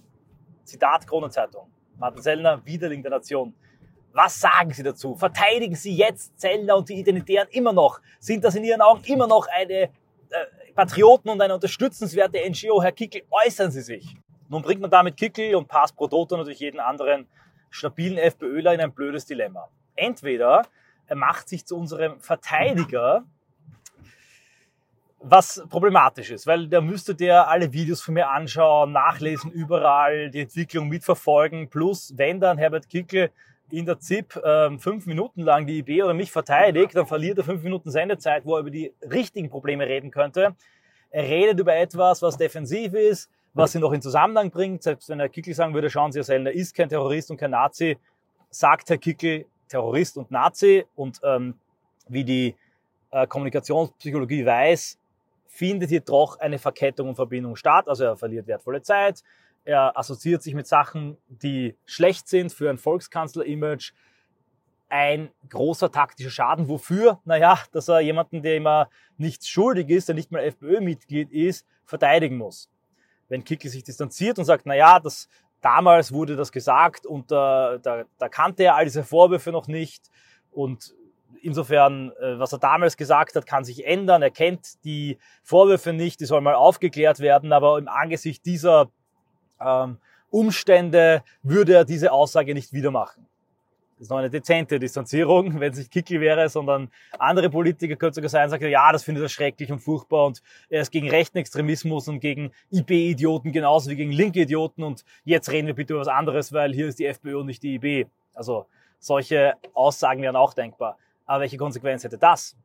Zitat 0.64 1.06
Kronenzeitung. 1.06 1.70
Martin 1.98 2.22
Sellner, 2.22 2.64
Widerling 2.64 3.02
der 3.02 3.12
Nation. 3.12 3.54
Was 4.14 4.40
sagen 4.40 4.72
Sie 4.72 4.84
dazu? 4.84 5.16
Verteidigen 5.16 5.74
Sie 5.74 5.92
jetzt 5.92 6.38
Zellner 6.38 6.76
und 6.76 6.88
die 6.88 6.94
Identitären 6.94 7.48
immer 7.50 7.72
noch? 7.72 8.00
Sind 8.20 8.44
das 8.44 8.54
in 8.54 8.62
Ihren 8.62 8.80
Augen 8.80 9.02
immer 9.06 9.26
noch 9.26 9.48
eine 9.48 9.74
äh, 9.74 9.88
Patrioten 10.72 11.28
und 11.30 11.40
eine 11.40 11.52
unterstützenswerte 11.52 12.38
NGO? 12.48 12.80
Herr 12.80 12.92
Kickel, 12.92 13.22
äußern 13.44 13.72
Sie 13.72 13.80
sich. 13.82 14.16
Nun 14.48 14.62
bringt 14.62 14.80
man 14.80 14.90
damit 14.90 15.16
Kickel 15.16 15.56
und 15.56 15.66
Pass 15.66 15.92
pro 15.92 16.06
Toto 16.06 16.36
natürlich 16.36 16.60
jeden 16.60 16.78
anderen 16.78 17.26
stabilen 17.70 18.16
FPÖler 18.16 18.72
in 18.74 18.80
ein 18.80 18.92
blödes 18.92 19.26
Dilemma. 19.26 19.68
Entweder 19.96 20.62
er 21.06 21.16
macht 21.16 21.48
sich 21.48 21.66
zu 21.66 21.76
unserem 21.76 22.20
Verteidiger, 22.20 23.24
was 25.18 25.60
problematisch 25.68 26.30
ist, 26.30 26.46
weil 26.46 26.68
da 26.68 26.80
müsste 26.80 27.16
der 27.16 27.48
alle 27.48 27.72
Videos 27.72 28.00
von 28.00 28.14
mir 28.14 28.28
anschauen, 28.28 28.92
nachlesen, 28.92 29.50
überall 29.50 30.30
die 30.30 30.42
Entwicklung 30.42 30.88
mitverfolgen, 30.88 31.68
plus 31.68 32.12
wenn 32.16 32.38
dann 32.38 32.58
Herbert 32.58 32.88
Kickel 32.88 33.32
in 33.70 33.86
der 33.86 33.98
ZIP 33.98 34.40
ähm, 34.44 34.78
fünf 34.78 35.06
Minuten 35.06 35.42
lang 35.42 35.66
die 35.66 35.78
IB 35.78 36.02
oder 36.02 36.14
mich 36.14 36.30
verteidigt, 36.30 36.94
dann 36.94 37.06
verliert 37.06 37.38
er 37.38 37.44
fünf 37.44 37.62
Minuten 37.62 37.90
Sendezeit, 37.90 38.44
wo 38.44 38.54
er 38.54 38.60
über 38.60 38.70
die 38.70 38.92
richtigen 39.02 39.50
Probleme 39.50 39.86
reden 39.86 40.10
könnte. 40.10 40.54
Er 41.10 41.22
redet 41.24 41.58
über 41.60 41.74
etwas, 41.74 42.22
was 42.22 42.36
defensiv 42.36 42.94
ist, 42.94 43.30
was 43.52 43.74
ihn 43.74 43.80
noch 43.80 43.92
in 43.92 44.02
Zusammenhang 44.02 44.50
bringt. 44.50 44.82
Selbst 44.82 45.08
wenn 45.08 45.20
Herr 45.20 45.28
Kickel 45.28 45.54
sagen 45.54 45.74
würde, 45.74 45.88
schauen 45.88 46.12
Sie, 46.12 46.18
Herr 46.18 46.24
Sellner 46.24 46.52
ist 46.52 46.74
kein 46.74 46.88
Terrorist 46.88 47.30
und 47.30 47.36
kein 47.36 47.52
Nazi, 47.52 47.98
sagt 48.50 48.90
Herr 48.90 48.98
Kickel 48.98 49.46
Terrorist 49.68 50.16
und 50.16 50.30
Nazi. 50.30 50.84
Und 50.94 51.20
ähm, 51.22 51.54
wie 52.08 52.24
die 52.24 52.54
äh, 53.10 53.26
Kommunikationspsychologie 53.26 54.44
weiß, 54.44 54.98
findet 55.46 55.90
hier 55.90 56.00
doch 56.00 56.38
eine 56.40 56.58
Verkettung 56.58 57.10
und 57.10 57.14
Verbindung 57.14 57.54
statt. 57.56 57.88
Also 57.88 58.04
er 58.04 58.16
verliert 58.16 58.46
wertvolle 58.46 58.82
Zeit, 58.82 59.22
er 59.64 59.96
assoziiert 59.98 60.42
sich 60.42 60.54
mit 60.54 60.66
Sachen, 60.66 61.16
die 61.28 61.76
schlecht 61.86 62.28
sind 62.28 62.52
für 62.52 62.68
ein 62.70 62.78
Volkskanzler-Image. 62.78 63.92
Ein 64.88 65.30
großer 65.48 65.90
taktischer 65.90 66.30
Schaden. 66.30 66.68
Wofür? 66.68 67.20
Naja, 67.24 67.58
dass 67.72 67.88
er 67.88 68.00
jemanden, 68.00 68.42
der 68.42 68.56
immer 68.56 68.90
nichts 69.16 69.48
schuldig 69.48 69.88
ist, 69.88 70.08
der 70.08 70.14
nicht 70.14 70.30
mal 70.30 70.40
FPÖ-Mitglied 70.40 71.32
ist, 71.32 71.66
verteidigen 71.84 72.36
muss. 72.36 72.70
wenn 73.28 73.42
Kickel 73.44 73.70
sich 73.70 73.82
distanziert 73.82 74.38
und 74.38 74.44
sagt, 74.44 74.66
na 74.66 74.74
ja, 74.74 75.00
das, 75.00 75.28
damals 75.60 76.12
wurde 76.12 76.36
das 76.36 76.52
gesagt 76.52 77.06
und 77.06 77.32
äh, 77.32 77.78
da, 77.80 78.04
da 78.18 78.28
kannte 78.28 78.64
er 78.64 78.74
all 78.76 78.84
diese 78.84 79.02
Vorwürfe 79.02 79.50
noch 79.50 79.66
nicht 79.66 80.10
und 80.50 80.94
insofern, 81.40 82.12
äh, 82.20 82.38
was 82.38 82.52
er 82.52 82.58
damals 82.58 82.96
gesagt 82.96 83.34
hat, 83.34 83.46
kann 83.46 83.64
sich 83.64 83.86
ändern. 83.86 84.22
Er 84.22 84.30
kennt 84.30 84.84
die 84.84 85.18
Vorwürfe 85.42 85.92
nicht, 85.92 86.20
die 86.20 86.26
sollen 86.26 86.44
mal 86.44 86.54
aufgeklärt 86.54 87.20
werden, 87.20 87.52
aber 87.52 87.78
im 87.78 87.88
Angesicht 87.88 88.44
dieser 88.46 88.90
ähm, 89.60 89.98
Umstände 90.30 91.22
würde 91.42 91.74
er 91.74 91.84
diese 91.84 92.12
Aussage 92.12 92.54
nicht 92.54 92.72
wieder 92.72 92.90
machen. 92.90 93.26
Das 93.96 94.06
ist 94.06 94.10
noch 94.10 94.18
eine 94.18 94.30
dezente 94.30 94.80
Distanzierung, 94.80 95.60
wenn 95.60 95.72
es 95.72 95.78
nicht 95.78 95.92
Kickel 95.92 96.20
wäre, 96.20 96.48
sondern 96.48 96.90
andere 97.18 97.48
Politiker 97.48 97.96
könnte 97.96 98.16
sogar 98.16 98.30
sein, 98.30 98.50
sagen, 98.50 98.68
ja, 98.68 98.90
das 98.90 99.04
findet 99.04 99.22
er 99.22 99.28
schrecklich 99.28 99.70
und 99.70 99.78
furchtbar 99.78 100.26
und 100.26 100.42
er 100.68 100.82
ist 100.82 100.90
gegen 100.90 101.08
rechten 101.08 101.38
Extremismus 101.38 102.08
und 102.08 102.20
gegen 102.20 102.50
IB-Idioten 102.72 103.52
genauso 103.52 103.90
wie 103.90 103.96
gegen 103.96 104.12
linke 104.12 104.40
Idioten 104.40 104.82
und 104.82 105.04
jetzt 105.24 105.50
reden 105.50 105.68
wir 105.68 105.74
bitte 105.74 105.92
über 105.92 106.00
was 106.00 106.08
anderes, 106.08 106.52
weil 106.52 106.72
hier 106.74 106.88
ist 106.88 106.98
die 106.98 107.06
FPÖ 107.06 107.38
und 107.38 107.46
nicht 107.46 107.62
die 107.62 107.76
IB. 107.76 108.06
Also 108.34 108.66
solche 108.98 109.54
Aussagen 109.74 110.22
wären 110.22 110.36
auch 110.36 110.54
denkbar. 110.54 110.98
Aber 111.26 111.42
welche 111.42 111.56
Konsequenz 111.56 112.02
hätte 112.04 112.18
das? 112.18 112.56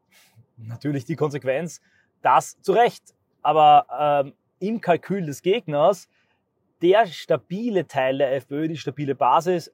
Natürlich 0.58 1.05
die 1.05 1.15
Konsequenz, 1.15 1.81
das 2.22 2.60
zu 2.62 2.72
Recht. 2.74 3.13
Aber 3.41 4.24
ähm, 4.25 4.34
im 4.60 4.81
Kalkül 4.81 5.25
des 5.25 5.41
Gegners 5.41 6.10
der 6.81 7.07
stabile 7.07 7.88
Teil 7.88 8.17
der 8.17 8.36
FPÖ, 8.36 8.67
die 8.67 8.77
stabile 8.77 9.15
Basis, 9.15 9.74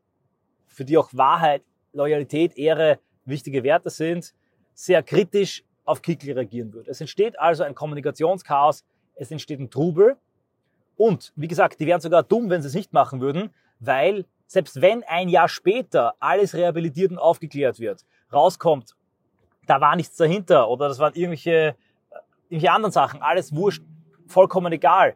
für 0.67 0.85
die 0.85 0.97
auch 0.97 1.09
Wahrheit, 1.13 1.63
Loyalität, 1.93 2.57
Ehre 2.57 2.99
wichtige 3.25 3.63
Werte 3.63 3.89
sind, 3.89 4.33
sehr 4.73 5.01
kritisch 5.03 5.63
auf 5.85 6.01
Kickl 6.01 6.31
reagieren 6.31 6.73
würde. 6.73 6.91
Es 6.91 6.99
entsteht 6.99 7.39
also 7.39 7.63
ein 7.63 7.75
Kommunikationschaos, 7.75 8.83
es 9.15 9.31
entsteht 9.31 9.59
ein 9.59 9.69
Trubel 9.69 10.17
und, 10.97 11.31
wie 11.35 11.47
gesagt, 11.47 11.79
die 11.79 11.85
wären 11.85 12.01
sogar 12.01 12.23
dumm, 12.23 12.49
wenn 12.49 12.61
sie 12.61 12.67
es 12.67 12.73
nicht 12.73 12.91
machen 12.91 13.21
würden, 13.21 13.51
weil 13.79 14.25
selbst 14.47 14.81
wenn 14.81 15.03
ein 15.03 15.29
Jahr 15.29 15.47
später 15.47 16.15
alles 16.19 16.53
rehabilitiert 16.53 17.11
und 17.11 17.19
aufgeklärt 17.19 17.79
wird, 17.79 18.05
rauskommt, 18.33 18.95
da 19.65 19.81
war 19.81 19.95
nichts 19.95 20.17
dahinter 20.17 20.69
oder 20.69 20.87
das 20.87 20.99
waren 20.99 21.13
irgendwelche, 21.13 21.51
äh, 21.51 21.75
irgendwelche 22.49 22.71
anderen 22.71 22.91
Sachen, 22.91 23.21
alles 23.21 23.55
wurscht, 23.55 23.83
vollkommen 24.27 24.73
egal 24.73 25.15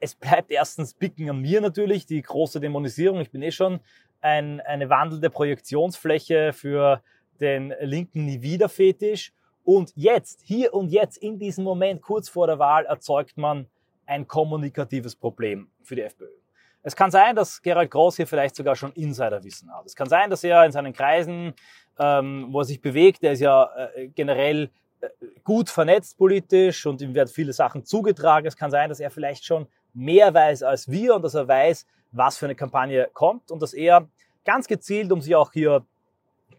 es 0.00 0.14
bleibt 0.14 0.50
erstens 0.50 0.94
Picken 0.94 1.28
an 1.30 1.40
mir 1.40 1.60
natürlich, 1.60 2.06
die 2.06 2.22
große 2.22 2.58
Dämonisierung. 2.58 3.20
Ich 3.20 3.30
bin 3.30 3.42
eh 3.42 3.52
schon 3.52 3.80
ein, 4.20 4.60
eine 4.62 4.88
wandelnde 4.88 5.30
Projektionsfläche 5.30 6.52
für 6.52 7.02
den 7.40 7.74
linken 7.80 8.24
Nie-Wieder-Fetisch. 8.24 9.32
Und 9.62 9.92
jetzt, 9.94 10.40
hier 10.42 10.72
und 10.74 10.90
jetzt, 10.90 11.18
in 11.18 11.38
diesem 11.38 11.64
Moment, 11.64 12.00
kurz 12.00 12.28
vor 12.28 12.46
der 12.46 12.58
Wahl, 12.58 12.86
erzeugt 12.86 13.36
man 13.36 13.66
ein 14.06 14.26
kommunikatives 14.26 15.14
Problem 15.14 15.70
für 15.82 15.96
die 15.96 16.02
FPÖ. 16.02 16.28
Es 16.82 16.96
kann 16.96 17.10
sein, 17.10 17.36
dass 17.36 17.60
Gerald 17.60 17.90
Groß 17.90 18.16
hier 18.16 18.26
vielleicht 18.26 18.56
sogar 18.56 18.74
schon 18.74 18.92
Insiderwissen 18.92 19.70
hat. 19.72 19.84
Es 19.84 19.94
kann 19.94 20.08
sein, 20.08 20.30
dass 20.30 20.42
er 20.42 20.64
in 20.64 20.72
seinen 20.72 20.94
Kreisen, 20.94 21.52
ähm, 21.98 22.48
wo 22.50 22.60
er 22.60 22.64
sich 22.64 22.80
bewegt, 22.80 23.22
der 23.22 23.32
ist 23.32 23.40
ja 23.40 23.68
äh, 23.94 24.08
generell 24.08 24.70
äh, 25.02 25.08
gut 25.44 25.68
vernetzt 25.68 26.16
politisch 26.16 26.86
und 26.86 27.02
ihm 27.02 27.14
werden 27.14 27.28
viele 27.28 27.52
Sachen 27.52 27.84
zugetragen. 27.84 28.46
Es 28.46 28.56
kann 28.56 28.70
sein, 28.70 28.88
dass 28.88 28.98
er 28.98 29.10
vielleicht 29.10 29.44
schon 29.44 29.66
mehr 29.94 30.32
weiß 30.32 30.62
als 30.62 30.90
wir 30.90 31.14
und 31.14 31.22
dass 31.22 31.34
er 31.34 31.48
weiß, 31.48 31.86
was 32.12 32.38
für 32.38 32.46
eine 32.46 32.54
Kampagne 32.54 33.08
kommt 33.12 33.50
und 33.50 33.62
dass 33.62 33.72
er 33.72 34.08
ganz 34.44 34.66
gezielt, 34.66 35.12
um 35.12 35.20
sich 35.20 35.34
auch 35.34 35.52
hier 35.52 35.84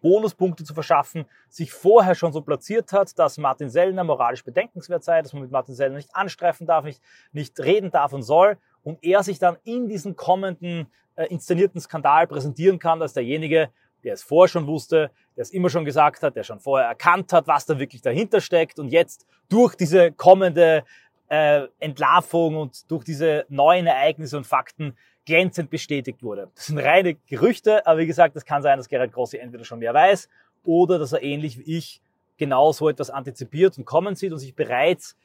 Bonuspunkte 0.01 0.63
zu 0.63 0.73
verschaffen, 0.73 1.25
sich 1.47 1.71
vorher 1.71 2.15
schon 2.15 2.33
so 2.33 2.41
platziert 2.41 2.91
hat, 2.91 3.17
dass 3.19 3.37
Martin 3.37 3.69
Sellner 3.69 4.03
moralisch 4.03 4.43
bedenkenswert 4.43 5.03
sei, 5.03 5.21
dass 5.21 5.33
man 5.33 5.43
mit 5.43 5.51
Martin 5.51 5.75
Sellner 5.75 5.97
nicht 5.97 6.15
anstreifen 6.15 6.65
darf, 6.65 6.83
nicht, 6.83 7.01
nicht 7.31 7.59
reden 7.59 7.91
darf 7.91 8.13
und 8.13 8.23
soll 8.23 8.57
und 8.83 9.03
er 9.03 9.23
sich 9.23 9.39
dann 9.39 9.57
in 9.63 9.87
diesen 9.87 10.15
kommenden 10.15 10.87
äh, 11.15 11.25
inszenierten 11.25 11.79
Skandal 11.79 12.27
präsentieren 12.27 12.79
kann 12.79 13.01
als 13.01 13.13
derjenige, 13.13 13.69
der 14.03 14.13
es 14.13 14.23
vorher 14.23 14.47
schon 14.49 14.65
wusste, 14.65 15.11
der 15.35 15.43
es 15.43 15.51
immer 15.51 15.69
schon 15.69 15.85
gesagt 15.85 16.23
hat, 16.23 16.35
der 16.35 16.43
schon 16.43 16.59
vorher 16.59 16.87
erkannt 16.87 17.31
hat, 17.31 17.47
was 17.47 17.65
da 17.67 17.77
wirklich 17.77 18.01
dahinter 18.01 18.41
steckt 18.41 18.79
und 18.79 18.87
jetzt 18.89 19.27
durch 19.49 19.75
diese 19.75 20.11
kommende 20.11 20.83
äh, 21.31 21.69
Entlarvung 21.79 22.57
und 22.57 22.91
durch 22.91 23.05
diese 23.05 23.45
neuen 23.47 23.87
Ereignisse 23.87 24.35
und 24.35 24.45
Fakten 24.45 24.97
glänzend 25.25 25.69
bestätigt 25.69 26.23
wurde. 26.23 26.49
Das 26.55 26.65
sind 26.65 26.77
reine 26.77 27.15
Gerüchte, 27.15 27.87
aber 27.87 27.99
wie 27.99 28.05
gesagt, 28.05 28.35
es 28.35 28.43
kann 28.43 28.61
sein, 28.61 28.77
dass 28.77 28.89
Gerhard 28.89 29.13
Grossi 29.13 29.37
entweder 29.37 29.63
schon 29.63 29.79
mehr 29.79 29.93
weiß 29.93 30.27
oder 30.65 30.99
dass 30.99 31.13
er 31.13 31.23
ähnlich 31.23 31.57
wie 31.57 31.77
ich 31.77 32.01
genau 32.35 32.73
so 32.73 32.89
etwas 32.89 33.09
antizipiert 33.09 33.77
und 33.77 33.85
kommen 33.85 34.15
sieht 34.15 34.33
und 34.33 34.39
sich 34.39 34.55
bereits 34.55 35.15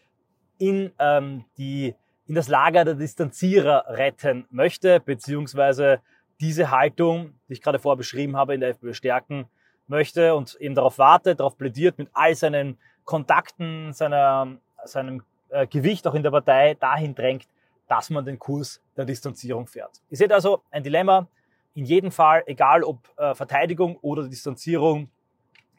in, 0.59 0.93
ähm, 1.01 1.45
die, 1.59 1.97
in 2.29 2.37
das 2.37 2.47
Lager 2.47 2.85
der 2.85 2.95
Distanzierer 2.95 3.87
retten 3.89 4.47
möchte, 4.51 5.01
beziehungsweise 5.01 6.01
diese 6.41 6.71
Haltung, 6.71 7.35
die 7.49 7.55
ich 7.55 7.63
gerade 7.63 7.81
vorher 7.81 7.97
beschrieben 7.97 8.37
habe, 8.37 8.55
in 8.55 8.61
der 8.61 8.71
FPÖ 8.71 8.95
stärken 8.95 9.47
möchte 9.89 10.37
und 10.37 10.55
eben 10.61 10.77
darauf 10.77 10.99
wartet, 10.99 11.41
darauf 11.41 11.59
plädiert, 11.59 11.99
mit 11.99 12.11
all 12.13 12.37
seinen 12.37 12.79
Kontakten, 13.05 13.93
seiner, 13.93 14.59
seinem 14.85 15.23
äh, 15.50 15.67
Gewicht 15.67 16.07
auch 16.07 16.15
in 16.15 16.23
der 16.23 16.31
Partei 16.31 16.75
dahin 16.75 17.15
drängt, 17.15 17.47
dass 17.88 18.11
man 18.11 18.25
den 18.25 18.38
Kurs 18.38 18.81
der 18.97 19.05
Distanzierung 19.05 19.67
fährt. 19.67 20.00
Ihr 20.11 20.17
seht 20.17 20.33
also 20.33 20.62
ein 20.71 20.83
Dilemma. 20.83 21.29
In 21.75 21.85
jedem 21.85 22.11
Fall, 22.11 22.43
egal 22.47 22.83
ob 22.83 22.99
äh, 23.17 23.35
Verteidigung 23.35 23.97
oder 24.00 24.29
Distanzierung, 24.29 25.11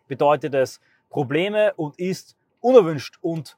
bedeutet 0.08 0.54
es 0.54 0.80
Probleme 1.10 1.74
und 1.74 1.98
ist 2.00 2.38
unerwünscht 2.62 3.18
und 3.22 3.58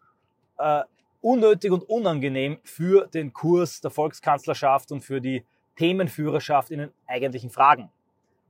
äh, 0.57 0.83
unnötig 1.21 1.71
und 1.71 1.83
unangenehm 1.83 2.59
für 2.63 3.07
den 3.07 3.33
Kurs 3.33 3.81
der 3.81 3.91
Volkskanzlerschaft 3.91 4.91
und 4.91 5.01
für 5.01 5.19
die 5.19 5.45
Themenführerschaft 5.75 6.71
in 6.71 6.79
den 6.79 6.91
eigentlichen 7.07 7.49
Fragen. 7.49 7.91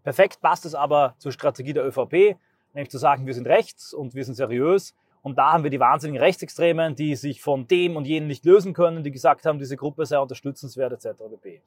Perfekt 0.03 0.39
passt 0.41 0.65
es 0.65 0.75
aber 0.75 1.15
zur 1.17 1.31
Strategie 1.31 1.73
der 1.73 1.85
ÖVP, 1.85 2.37
nämlich 2.73 2.89
zu 2.89 2.97
sagen, 2.97 3.25
wir 3.25 3.33
sind 3.33 3.47
rechts 3.47 3.93
und 3.93 4.15
wir 4.15 4.23
sind 4.23 4.35
seriös 4.35 4.95
und 5.21 5.37
da 5.37 5.53
haben 5.53 5.63
wir 5.63 5.69
die 5.69 5.79
wahnsinnigen 5.79 6.21
Rechtsextremen, 6.21 6.95
die 6.95 7.15
sich 7.15 7.41
von 7.41 7.67
dem 7.67 7.95
und 7.97 8.05
jenen 8.05 8.27
nicht 8.27 8.45
lösen 8.45 8.73
können, 8.73 9.03
die 9.03 9.11
gesagt 9.11 9.45
haben, 9.45 9.59
diese 9.59 9.75
Gruppe 9.75 10.05
sei 10.05 10.17
unterstützenswert 10.19 10.93
etc. 10.93 11.21
pp. 11.29 11.61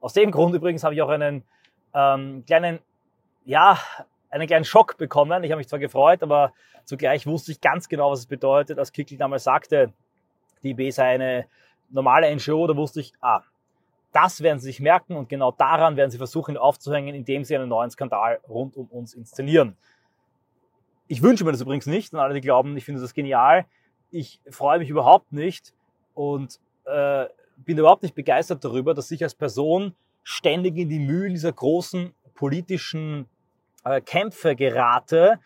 Aus 0.00 0.12
dem 0.12 0.30
Grund 0.30 0.54
übrigens 0.54 0.84
habe 0.84 0.94
ich 0.94 1.02
auch 1.02 1.08
einen 1.08 1.42
ähm, 1.94 2.44
kleinen, 2.46 2.80
ja, 3.44 3.78
einen 4.30 4.46
kleinen 4.46 4.64
Schock 4.64 4.98
bekommen. 4.98 5.42
Ich 5.42 5.50
habe 5.50 5.58
mich 5.58 5.68
zwar 5.68 5.78
gefreut, 5.78 6.22
aber 6.22 6.52
zugleich 6.84 7.26
wusste 7.26 7.52
ich 7.52 7.60
ganz 7.60 7.88
genau, 7.88 8.10
was 8.10 8.20
es 8.20 8.26
bedeutet, 8.26 8.78
als 8.78 8.92
Kickel 8.92 9.16
damals 9.16 9.44
sagte, 9.44 9.92
die 10.62 10.70
IB 10.70 10.90
sei 10.90 11.14
eine 11.14 11.46
normale 11.90 12.34
NGO, 12.34 12.66
da 12.66 12.76
wusste 12.76 13.00
ich, 13.00 13.12
ah, 13.20 13.42
das 14.12 14.42
werden 14.42 14.58
sie 14.58 14.66
sich 14.66 14.80
merken 14.80 15.16
und 15.16 15.28
genau 15.28 15.52
daran 15.52 15.96
werden 15.96 16.10
sie 16.10 16.18
versuchen 16.18 16.56
aufzuhängen, 16.56 17.14
indem 17.14 17.44
sie 17.44 17.56
einen 17.56 17.68
neuen 17.68 17.90
Skandal 17.90 18.40
rund 18.48 18.76
um 18.76 18.86
uns 18.86 19.14
inszenieren. 19.14 19.76
Ich 21.08 21.22
wünsche 21.22 21.44
mir 21.44 21.52
das 21.52 21.62
übrigens 21.62 21.86
nicht 21.86 22.12
und 22.12 22.20
alle, 22.20 22.34
die 22.34 22.42
glauben, 22.42 22.76
ich 22.76 22.84
finde 22.84 23.00
das 23.00 23.14
genial. 23.14 23.64
Ich 24.10 24.40
freue 24.50 24.78
mich 24.78 24.90
überhaupt 24.90 25.32
nicht 25.32 25.72
und 26.14 26.60
äh, 26.84 27.26
bin 27.56 27.78
überhaupt 27.78 28.02
nicht 28.02 28.14
begeistert 28.14 28.62
darüber, 28.62 28.92
dass 28.92 29.10
ich 29.10 29.22
als 29.22 29.34
Person 29.34 29.94
ständig 30.22 30.76
in 30.76 30.90
die 30.90 30.98
Mühlen 30.98 31.32
dieser 31.32 31.52
großen 31.52 32.12
politischen 32.34 33.26
äh, 33.84 34.02
Kämpfe 34.02 34.54
gerate, 34.54 35.40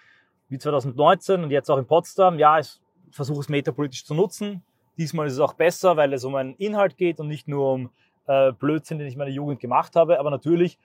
wie 0.49 0.59
2019 0.59 1.45
und 1.45 1.51
jetzt 1.53 1.71
auch 1.71 1.79
in 1.79 1.87
Potsdam. 1.87 2.41
Ja, 2.41 2.59
ich 2.59 2.81
versuche 3.13 3.41
es 3.41 3.49
metapolitisch 3.49 4.05
zu 4.05 4.15
nutzen. 4.15 4.63
Diesmal 4.99 5.29
ist 5.29 5.35
es 5.35 5.39
auch 5.39 5.55
besser, 5.55 5.97
weil 5.97 6.13
es 6.13 6.25
um 6.25 6.35
einen 6.35 6.55
Inhalt 6.57 6.97
geht 6.97 7.21
und 7.21 7.29
nicht 7.29 7.47
nur 7.47 7.73
um 7.73 7.91
äh, 8.27 8.53
Blödsinn, 8.53 8.99
den 8.99 9.07
ich 9.07 9.15
in 9.15 9.19
meiner 9.19 9.31
Jugend 9.31 9.61
gemacht 9.61 9.95
habe. 9.95 10.19
Aber 10.19 10.31
natürlich 10.31 10.77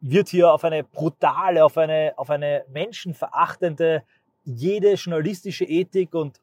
wird 0.00 0.28
hier 0.28 0.52
auf 0.52 0.64
eine 0.64 0.84
brutale, 0.84 1.64
auf 1.64 1.76
eine, 1.78 2.14
auf 2.16 2.30
eine 2.30 2.64
menschenverachtende, 2.68 4.02
jede 4.44 4.94
journalistische 4.94 5.64
Ethik 5.64 6.14
und 6.14 6.40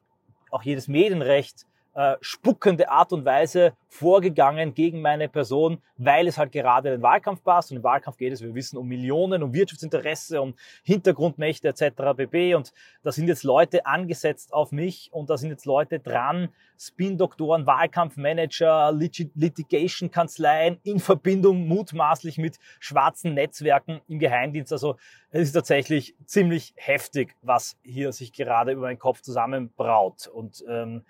auch 0.50 0.62
jedes 0.62 0.88
Medienrecht 0.88 1.66
äh, 1.94 2.16
spuckende 2.20 2.88
Art 2.88 3.12
und 3.12 3.24
Weise 3.24 3.74
vorgegangen 3.88 4.74
gegen 4.74 5.00
meine 5.00 5.28
Person, 5.28 5.78
weil 5.96 6.26
es 6.26 6.36
halt 6.36 6.50
gerade 6.50 6.88
in 6.88 6.96
den 6.96 7.02
Wahlkampf 7.02 7.44
passt. 7.44 7.70
Und 7.70 7.76
im 7.76 7.84
Wahlkampf 7.84 8.16
geht 8.16 8.32
es, 8.32 8.42
wir 8.42 8.54
wissen, 8.54 8.76
um 8.76 8.88
Millionen, 8.88 9.44
um 9.44 9.54
Wirtschaftsinteresse, 9.54 10.42
um 10.42 10.54
Hintergrundmächte 10.82 11.68
etc. 11.68 12.16
pp. 12.16 12.56
Und 12.56 12.72
da 13.04 13.12
sind 13.12 13.28
jetzt 13.28 13.44
Leute 13.44 13.86
angesetzt 13.86 14.52
auf 14.52 14.72
mich 14.72 15.10
und 15.12 15.30
da 15.30 15.36
sind 15.36 15.50
jetzt 15.50 15.66
Leute 15.66 16.00
dran, 16.00 16.48
Spin-Doktoren, 16.76 17.66
Wahlkampfmanager, 17.66 18.92
Litigation-Kanzleien 18.92 20.80
in 20.82 20.98
Verbindung 20.98 21.68
mutmaßlich 21.68 22.38
mit 22.38 22.58
schwarzen 22.80 23.34
Netzwerken 23.34 24.00
im 24.08 24.18
Geheimdienst. 24.18 24.72
Also 24.72 24.96
es 25.30 25.42
ist 25.42 25.52
tatsächlich 25.52 26.16
ziemlich 26.26 26.74
heftig, 26.76 27.36
was 27.42 27.76
hier 27.84 28.12
sich 28.12 28.32
gerade 28.32 28.72
über 28.72 28.82
meinen 28.82 28.98
Kopf 28.98 29.20
zusammenbraut. 29.20 30.26
Und 30.26 30.64
ähm, 30.68 31.04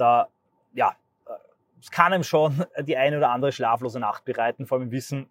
da, 0.00 0.28
ja, 0.72 0.96
es 1.80 1.90
kann 1.90 2.12
einem 2.12 2.24
schon 2.24 2.64
die 2.80 2.96
eine 2.96 3.18
oder 3.18 3.30
andere 3.30 3.52
schlaflose 3.52 4.00
Nacht 4.00 4.24
bereiten, 4.24 4.66
vor 4.66 4.78
allem 4.78 4.88
im 4.88 4.92
Wissen, 4.92 5.28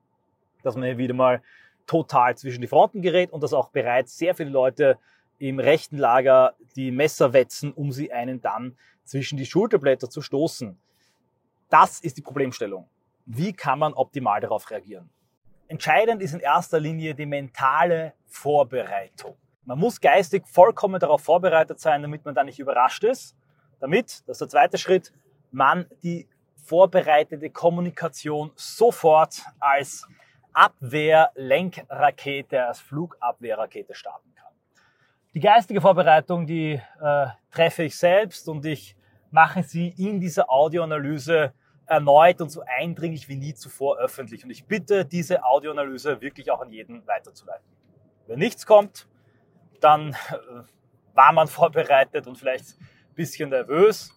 dass 0.63 0.75
man 0.75 0.85
hier 0.85 0.97
wieder 0.97 1.13
mal 1.13 1.41
total 1.87 2.37
zwischen 2.37 2.61
die 2.61 2.67
Fronten 2.67 3.01
gerät 3.01 3.31
und 3.31 3.41
dass 3.41 3.53
auch 3.53 3.69
bereits 3.69 4.17
sehr 4.17 4.35
viele 4.35 4.49
Leute 4.49 4.97
im 5.39 5.59
rechten 5.59 5.97
Lager 5.97 6.53
die 6.75 6.91
Messer 6.91 7.33
wetzen, 7.33 7.71
um 7.71 7.91
sie 7.91 8.11
einen 8.11 8.41
dann 8.41 8.77
zwischen 9.05 9.37
die 9.37 9.45
Schulterblätter 9.45 10.09
zu 10.09 10.21
stoßen. 10.21 10.77
Das 11.69 11.99
ist 12.01 12.17
die 12.17 12.21
Problemstellung. 12.21 12.87
Wie 13.25 13.53
kann 13.53 13.79
man 13.79 13.93
optimal 13.93 14.41
darauf 14.41 14.69
reagieren? 14.69 15.09
Entscheidend 15.67 16.21
ist 16.21 16.33
in 16.33 16.39
erster 16.39 16.79
Linie 16.79 17.15
die 17.15 17.25
mentale 17.25 18.13
Vorbereitung. 18.25 19.37
Man 19.65 19.79
muss 19.79 20.01
geistig 20.01 20.47
vollkommen 20.47 20.99
darauf 20.99 21.21
vorbereitet 21.21 21.79
sein, 21.79 22.01
damit 22.01 22.25
man 22.25 22.33
da 22.33 22.43
nicht 22.43 22.59
überrascht 22.59 23.03
ist. 23.03 23.35
Damit, 23.79 24.27
das 24.27 24.35
ist 24.35 24.41
der 24.41 24.49
zweite 24.49 24.77
Schritt, 24.77 25.11
man 25.51 25.87
die 26.03 26.27
vorbereitete 26.55 27.49
Kommunikation 27.49 28.51
sofort 28.55 29.41
als 29.59 30.07
Abwehrlenkrakete, 30.53 32.63
als 32.65 32.79
Flugabwehrrakete 32.81 33.95
starten 33.95 34.35
kann. 34.35 34.53
Die 35.33 35.39
geistige 35.39 35.81
Vorbereitung, 35.81 36.45
die 36.45 36.79
äh, 37.01 37.27
treffe 37.51 37.83
ich 37.83 37.97
selbst 37.97 38.47
und 38.49 38.65
ich 38.65 38.97
mache 39.31 39.63
sie 39.63 39.93
in 39.97 40.19
dieser 40.19 40.49
Audioanalyse 40.49 41.53
erneut 41.85 42.41
und 42.41 42.49
so 42.49 42.63
eindringlich 42.65 43.27
wie 43.29 43.35
nie 43.35 43.53
zuvor 43.53 43.97
öffentlich. 43.97 44.43
Und 44.43 44.51
ich 44.51 44.65
bitte, 44.65 45.05
diese 45.05 45.43
Audioanalyse 45.43 46.21
wirklich 46.21 46.51
auch 46.51 46.61
an 46.61 46.71
jeden 46.71 47.05
weiterzuleiten. 47.07 47.65
Wenn 48.27 48.39
nichts 48.39 48.65
kommt, 48.65 49.07
dann 49.81 50.11
äh, 50.11 50.15
war 51.13 51.33
man 51.33 51.47
vorbereitet 51.47 52.27
und 52.27 52.37
vielleicht 52.37 52.75
bisschen 53.19 53.49
nervös 53.49 54.13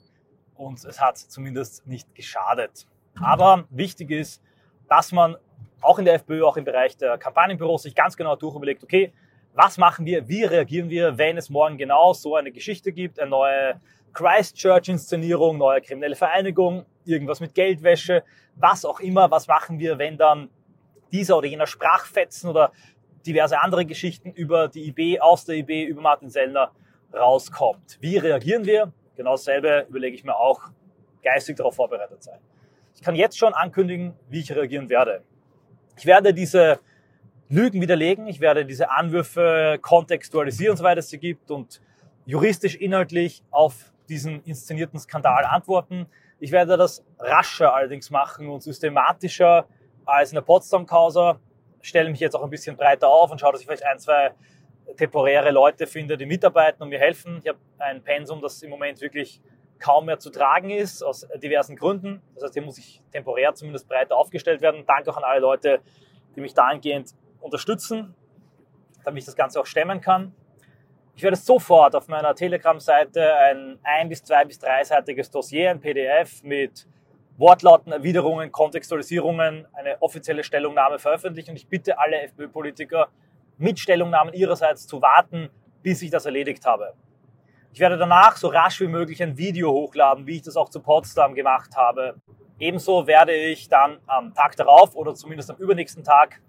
und 0.54 0.84
es 0.84 1.00
hat 1.00 1.18
zumindest 1.18 1.84
nicht 1.88 2.14
geschadet. 2.14 2.86
Aber 3.20 3.64
wichtig 3.68 4.12
ist, 4.12 4.40
dass 4.88 5.10
man 5.10 5.36
auch 5.80 5.98
in 5.98 6.04
der 6.04 6.14
FPÖ, 6.14 6.44
auch 6.44 6.56
im 6.56 6.64
Bereich 6.64 6.96
der 6.96 7.18
Kampagnenbüros 7.18 7.82
sich 7.82 7.96
ganz 7.96 8.16
genau 8.16 8.36
durchüberlegt, 8.36 8.84
okay, 8.84 9.12
was 9.54 9.76
machen 9.76 10.06
wir, 10.06 10.28
wie 10.28 10.44
reagieren 10.44 10.88
wir, 10.88 11.18
wenn 11.18 11.36
es 11.36 11.50
morgen 11.50 11.78
genau 11.78 12.12
so 12.12 12.36
eine 12.36 12.52
Geschichte 12.52 12.92
gibt, 12.92 13.18
eine 13.18 13.30
neue 13.30 13.80
Christchurch-Inszenierung, 14.12 15.58
neue 15.58 15.80
kriminelle 15.80 16.14
Vereinigung, 16.14 16.86
irgendwas 17.04 17.40
mit 17.40 17.54
Geldwäsche, 17.54 18.22
was 18.54 18.84
auch 18.84 19.00
immer, 19.00 19.32
was 19.32 19.48
machen 19.48 19.80
wir, 19.80 19.98
wenn 19.98 20.16
dann 20.16 20.48
dieser 21.10 21.36
oder 21.38 21.48
jener 21.48 21.66
Sprachfetzen 21.66 22.48
oder 22.48 22.70
diverse 23.26 23.60
andere 23.60 23.84
Geschichten 23.84 24.30
über 24.30 24.68
die 24.68 24.86
IB, 24.88 25.20
aus 25.20 25.44
der 25.44 25.56
IB, 25.56 25.86
über 25.86 26.02
Martin 26.02 26.30
Sellner 26.30 26.70
rauskommt. 27.14 27.98
Wie 28.00 28.16
reagieren 28.16 28.64
wir? 28.64 28.92
Genau 29.16 29.32
dasselbe 29.32 29.86
überlege 29.88 30.16
ich 30.16 30.24
mir 30.24 30.36
auch, 30.36 30.70
geistig 31.22 31.56
darauf 31.56 31.76
vorbereitet 31.76 32.22
sein. 32.22 32.38
Ich 32.94 33.02
kann 33.02 33.14
jetzt 33.14 33.38
schon 33.38 33.54
ankündigen, 33.54 34.14
wie 34.28 34.40
ich 34.40 34.54
reagieren 34.54 34.88
werde. 34.88 35.22
Ich 35.96 36.06
werde 36.06 36.34
diese 36.34 36.80
Lügen 37.48 37.80
widerlegen, 37.80 38.26
ich 38.26 38.40
werde 38.40 38.64
diese 38.64 38.90
Anwürfe 38.90 39.78
kontextualisieren, 39.82 40.76
soweit 40.76 40.98
es 40.98 41.10
sie 41.10 41.18
gibt 41.18 41.50
und 41.50 41.80
juristisch, 42.24 42.76
inhaltlich 42.76 43.42
auf 43.50 43.92
diesen 44.08 44.42
inszenierten 44.44 44.98
Skandal 44.98 45.44
antworten. 45.44 46.06
Ich 46.38 46.50
werde 46.50 46.76
das 46.76 47.04
rascher 47.18 47.74
allerdings 47.74 48.10
machen 48.10 48.48
und 48.48 48.62
systematischer 48.62 49.66
als 50.04 50.30
in 50.30 50.36
der 50.36 50.42
Potsdam-Causa. 50.42 51.38
Stelle 51.80 52.10
mich 52.10 52.20
jetzt 52.20 52.34
auch 52.34 52.42
ein 52.42 52.50
bisschen 52.50 52.76
breiter 52.76 53.08
auf 53.08 53.30
und 53.30 53.40
schaue, 53.40 53.52
dass 53.52 53.60
ich 53.60 53.66
vielleicht 53.66 53.84
ein, 53.84 53.98
zwei 53.98 54.32
temporäre 54.96 55.50
Leute 55.50 55.86
finde, 55.86 56.16
die 56.16 56.26
mitarbeiten 56.26 56.82
und 56.82 56.88
mir 56.90 56.98
helfen. 56.98 57.38
Ich 57.42 57.48
habe 57.48 57.58
ein 57.78 58.02
Pensum, 58.02 58.40
das 58.40 58.62
im 58.62 58.70
Moment 58.70 59.00
wirklich 59.00 59.40
kaum 59.78 60.06
mehr 60.06 60.18
zu 60.18 60.30
tragen 60.30 60.70
ist, 60.70 61.02
aus 61.02 61.26
diversen 61.42 61.76
Gründen. 61.76 62.22
Das 62.34 62.44
heißt, 62.44 62.54
hier 62.54 62.62
muss 62.62 62.78
ich 62.78 63.02
temporär 63.10 63.54
zumindest 63.54 63.88
breiter 63.88 64.16
aufgestellt 64.16 64.60
werden. 64.60 64.84
Danke 64.86 65.10
auch 65.10 65.16
an 65.16 65.24
alle 65.24 65.40
Leute, 65.40 65.80
die 66.36 66.40
mich 66.40 66.54
dahingehend 66.54 67.10
unterstützen, 67.40 68.14
damit 69.04 69.20
ich 69.20 69.26
das 69.26 69.34
Ganze 69.36 69.60
auch 69.60 69.66
stemmen 69.66 70.00
kann. 70.00 70.34
Ich 71.14 71.22
werde 71.22 71.36
sofort 71.36 71.94
auf 71.94 72.08
meiner 72.08 72.34
Telegram-Seite 72.34 73.34
ein 73.36 73.78
ein- 73.82 74.08
bis 74.08 74.22
zwei- 74.22 74.44
bis 74.44 74.58
dreiseitiges 74.58 75.30
Dossier, 75.30 75.70
ein 75.70 75.80
PDF 75.80 76.42
mit 76.42 76.86
Wortlauten, 77.36 77.92
Erwiderungen, 77.92 78.52
Kontextualisierungen, 78.52 79.66
eine 79.72 80.00
offizielle 80.00 80.44
Stellungnahme 80.44 80.98
veröffentlichen. 80.98 81.50
Und 81.50 81.56
ich 81.56 81.66
bitte 81.66 81.98
alle 81.98 82.20
FPÖ-Politiker, 82.22 83.08
mit 83.58 83.78
Stellungnahmen 83.78 84.34
ihrerseits 84.34 84.86
zu 84.86 85.00
warten, 85.02 85.50
bis 85.82 86.02
ich 86.02 86.10
das 86.10 86.26
erledigt 86.26 86.64
habe. 86.66 86.94
Ich 87.72 87.80
werde 87.80 87.96
danach 87.96 88.36
so 88.36 88.48
rasch 88.48 88.80
wie 88.80 88.86
möglich 88.86 89.22
ein 89.22 89.36
Video 89.36 89.72
hochladen, 89.72 90.26
wie 90.26 90.36
ich 90.36 90.42
das 90.42 90.56
auch 90.56 90.68
zu 90.68 90.80
Potsdam 90.80 91.34
gemacht 91.34 91.76
habe. 91.76 92.20
Ebenso 92.58 93.06
werde 93.06 93.34
ich 93.34 93.68
dann 93.68 93.98
am 94.06 94.34
Tag 94.34 94.56
darauf 94.56 94.94
oder 94.94 95.14
zumindest 95.14 95.50
am 95.50 95.56
übernächsten 95.56 96.04
Tag 96.04 96.40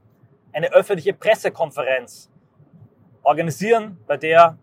eine 0.52 0.72
öffentliche 0.74 1.14
Pressekonferenz 1.14 2.30
organisieren, 3.24 3.98
bei 4.06 4.18
der 4.18 4.58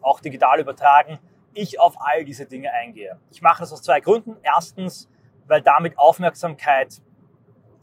auch 0.00 0.20
digital 0.20 0.60
übertragen 0.60 1.18
ich 1.54 1.80
auf 1.80 1.94
all 1.98 2.24
diese 2.24 2.46
Dinge 2.46 2.72
eingehe. 2.72 3.18
Ich 3.30 3.42
mache 3.42 3.60
das 3.60 3.72
aus 3.72 3.82
zwei 3.82 4.00
Gründen. 4.00 4.36
Erstens, 4.42 5.08
weil 5.46 5.62
damit 5.62 5.98
Aufmerksamkeit 5.98 7.02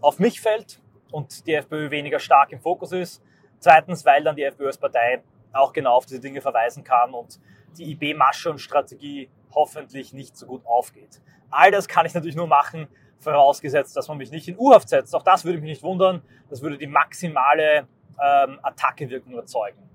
auf 0.02 0.20
mich 0.20 0.42
fällt 0.42 0.82
und 1.12 1.46
die 1.48 1.54
FPÖ 1.54 1.92
weniger 1.92 2.20
stark 2.20 2.52
im 2.52 2.60
Fokus 2.60 2.92
ist. 2.92 3.22
Zweitens, 3.60 4.06
weil 4.06 4.24
dann 4.24 4.36
die 4.36 4.44
FPÖ 4.44 4.68
als 4.68 4.78
Partei 4.78 5.22
auch 5.54 5.74
genau 5.74 5.96
auf 5.96 6.06
diese 6.06 6.20
Dinge 6.20 6.42
verweisen 6.42 6.84
kann 6.84 7.14
und 7.14 7.40
die 7.78 7.92
IB-Masche 7.92 8.50
und 8.50 8.60
Strategie 8.60 9.30
hoffentlich 9.54 10.14
nicht 10.14 10.38
so 10.38 10.46
gut 10.46 10.66
aufgeht. 10.66 11.22
All 11.50 11.72
das 11.72 11.88
kann 11.88 12.06
ich 12.06 12.14
natürlich 12.14 12.36
nur 12.36 12.48
machen, 12.48 12.88
vorausgesetzt, 13.20 13.96
dass 13.98 14.08
man 14.08 14.18
mich 14.18 14.32
nicht 14.32 14.48
in 14.48 14.58
U-Haft 14.58 14.90
setzt. 14.90 15.14
Auch 15.16 15.24
das 15.24 15.44
würde 15.44 15.60
mich 15.60 15.70
nicht 15.70 15.84
wundern. 15.84 16.22
Das 16.50 16.62
würde 16.62 16.78
die 16.78 16.88
maximale 16.88 17.88
ähm, 18.22 18.60
Attackewirkung 18.62 19.34
erzeugen. 19.36 19.90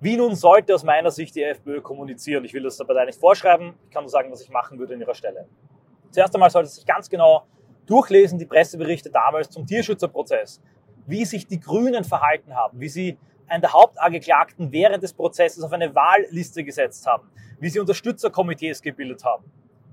Wie 0.00 0.16
nun 0.16 0.34
sollte 0.34 0.74
aus 0.74 0.82
meiner 0.82 1.10
Sicht 1.10 1.34
die 1.34 1.42
FPÖ 1.42 1.80
kommunizieren? 1.80 2.44
Ich 2.44 2.52
will 2.52 2.62
das 2.62 2.76
der 2.76 2.84
Partei 2.84 3.06
nicht 3.06 3.20
vorschreiben. 3.20 3.74
Ich 3.84 3.90
kann 3.90 4.02
nur 4.02 4.10
sagen, 4.10 4.30
was 4.30 4.42
ich 4.42 4.50
machen 4.50 4.78
würde 4.78 4.94
an 4.94 5.00
ihrer 5.00 5.14
Stelle. 5.14 5.48
Zuerst 6.10 6.34
einmal 6.34 6.50
sollte 6.50 6.68
sich 6.68 6.84
ganz 6.84 7.08
genau 7.08 7.46
durchlesen, 7.86 8.38
die 8.38 8.46
Presseberichte 8.46 9.10
damals 9.10 9.50
zum 9.50 9.66
Tierschützerprozess, 9.66 10.60
wie 11.06 11.24
sich 11.24 11.46
die 11.46 11.60
Grünen 11.60 12.04
verhalten 12.04 12.54
haben, 12.54 12.80
wie 12.80 12.88
sie 12.88 13.18
einen 13.46 13.60
der 13.60 13.72
Hauptangeklagten 13.72 14.72
während 14.72 15.02
des 15.02 15.12
Prozesses 15.12 15.62
auf 15.62 15.72
eine 15.72 15.94
Wahlliste 15.94 16.64
gesetzt 16.64 17.06
haben, 17.06 17.28
wie 17.60 17.68
sie 17.68 17.80
Unterstützerkomitees 17.80 18.82
gebildet 18.82 19.24
haben, 19.24 19.44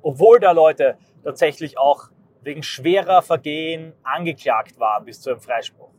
obwohl 0.02 0.40
da 0.40 0.52
Leute 0.52 0.98
tatsächlich 1.24 1.78
auch 1.78 2.10
wegen 2.44 2.64
schwerer 2.64 3.22
Vergehen 3.22 3.94
angeklagt 4.04 4.80
waren 4.80 5.06
bis 5.06 5.22
zu 5.22 5.30
einem 5.30 5.42
Freispruch. 5.42 5.90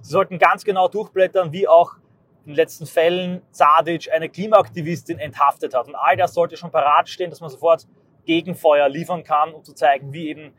Sie 0.00 0.10
sollten 0.10 0.38
ganz 0.38 0.64
genau 0.64 0.88
durchblättern, 0.88 1.52
wie 1.52 1.68
auch 1.68 1.96
in 2.44 2.52
den 2.52 2.56
letzten 2.56 2.86
Fällen 2.86 3.42
Zadic 3.50 4.10
eine 4.12 4.28
Klimaaktivistin 4.30 5.18
enthaftet 5.18 5.74
hat. 5.74 5.88
Und 5.88 5.94
all 5.94 6.16
das 6.16 6.32
sollte 6.32 6.56
schon 6.56 6.70
parat 6.70 7.08
stehen, 7.08 7.28
dass 7.28 7.40
man 7.40 7.50
sofort 7.50 7.86
Gegenfeuer 8.24 8.88
liefern 8.88 9.24
kann, 9.24 9.52
um 9.52 9.62
zu 9.62 9.74
zeigen, 9.74 10.12
wie 10.12 10.28
eben 10.28 10.54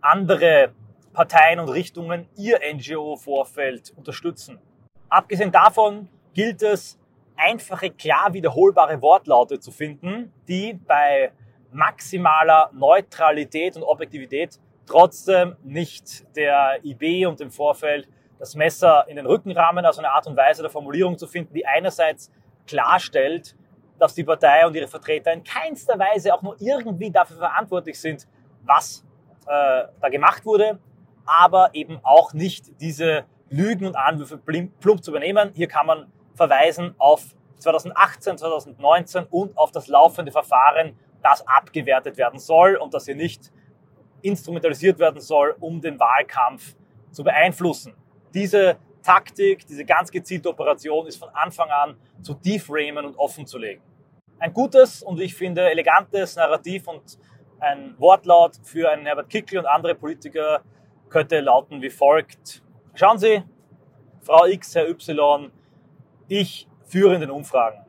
andere 0.00 0.74
Parteien 1.12 1.60
und 1.60 1.68
Richtungen 1.68 2.28
ihr 2.36 2.60
NGO-Vorfeld 2.74 3.92
unterstützen. 3.96 4.58
Abgesehen 5.08 5.52
davon 5.52 6.08
gilt 6.32 6.62
es, 6.62 6.98
einfache, 7.36 7.90
klar 7.90 8.32
wiederholbare 8.32 9.00
Wortlaute 9.02 9.58
zu 9.58 9.70
finden, 9.70 10.32
die 10.48 10.74
bei 10.74 11.32
maximaler 11.72 12.70
Neutralität 12.72 13.76
und 13.76 13.82
Objektivität 13.82 14.58
trotzdem 14.86 15.56
nicht 15.62 16.24
der 16.36 16.84
IB 16.84 17.26
und 17.26 17.40
dem 17.40 17.50
Vorfeld 17.50 18.08
das 18.38 18.54
Messer 18.54 19.06
in 19.08 19.16
den 19.16 19.26
Rückenrahmen, 19.26 19.84
also 19.84 20.00
eine 20.00 20.10
Art 20.10 20.26
und 20.26 20.36
Weise 20.36 20.62
der 20.62 20.70
Formulierung 20.70 21.16
zu 21.16 21.26
finden, 21.26 21.54
die 21.54 21.66
einerseits 21.66 22.30
klarstellt, 22.66 23.56
dass 23.98 24.14
die 24.14 24.24
Partei 24.24 24.66
und 24.66 24.74
ihre 24.74 24.88
Vertreter 24.88 25.32
in 25.32 25.44
keinster 25.44 25.98
Weise 25.98 26.34
auch 26.34 26.42
nur 26.42 26.56
irgendwie 26.58 27.10
dafür 27.10 27.36
verantwortlich 27.36 28.00
sind, 28.00 28.26
was 28.64 29.04
äh, 29.46 29.84
da 30.00 30.08
gemacht 30.10 30.44
wurde, 30.44 30.78
aber 31.26 31.70
eben 31.74 32.00
auch 32.02 32.32
nicht 32.32 32.80
diese 32.80 33.24
Lügen 33.48 33.86
und 33.86 33.96
Anwürfe 33.96 34.38
plump 34.38 35.04
zu 35.04 35.10
übernehmen. 35.10 35.50
Hier 35.54 35.68
kann 35.68 35.86
man 35.86 36.12
verweisen 36.34 36.94
auf 36.98 37.34
2018, 37.58 38.38
2019 38.38 39.24
und 39.30 39.56
auf 39.56 39.70
das 39.70 39.88
laufende 39.88 40.32
Verfahren, 40.32 40.96
das 41.22 41.46
abgewertet 41.46 42.16
werden 42.16 42.38
soll 42.38 42.76
und 42.76 42.94
das 42.94 43.04
hier 43.04 43.14
nicht 43.14 43.52
instrumentalisiert 44.22 44.98
werden 44.98 45.20
soll, 45.20 45.54
um 45.60 45.80
den 45.80 45.98
Wahlkampf 45.98 46.74
zu 47.10 47.22
beeinflussen. 47.22 47.94
Diese 48.34 48.78
Taktik, 49.02 49.66
diese 49.66 49.84
ganz 49.84 50.10
gezielte 50.10 50.48
Operation 50.48 51.06
ist 51.06 51.16
von 51.16 51.28
Anfang 51.30 51.68
an 51.70 51.96
zu 52.22 52.34
deframen 52.34 53.04
und 53.04 53.16
offen 53.16 53.46
zu 53.46 53.58
legen. 53.58 53.82
Ein 54.38 54.52
gutes 54.52 55.02
und 55.02 55.20
ich 55.20 55.34
finde 55.34 55.70
elegantes 55.70 56.36
Narrativ 56.36 56.88
und 56.88 57.18
ein 57.60 57.94
Wortlaut 57.98 58.56
für 58.64 58.90
einen 58.90 59.06
Herbert 59.06 59.28
Kickl 59.28 59.58
und 59.58 59.66
andere 59.66 59.94
Politiker 59.94 60.62
könnte 61.12 61.40
lauten 61.40 61.82
wie 61.82 61.90
folgt. 61.90 62.62
Schauen 62.94 63.18
Sie, 63.18 63.42
Frau 64.22 64.46
X, 64.46 64.74
Herr 64.74 64.88
Y, 64.88 65.52
ich 66.28 66.66
führe 66.86 67.14
in 67.14 67.20
den 67.20 67.30
Umfragen. 67.30 67.84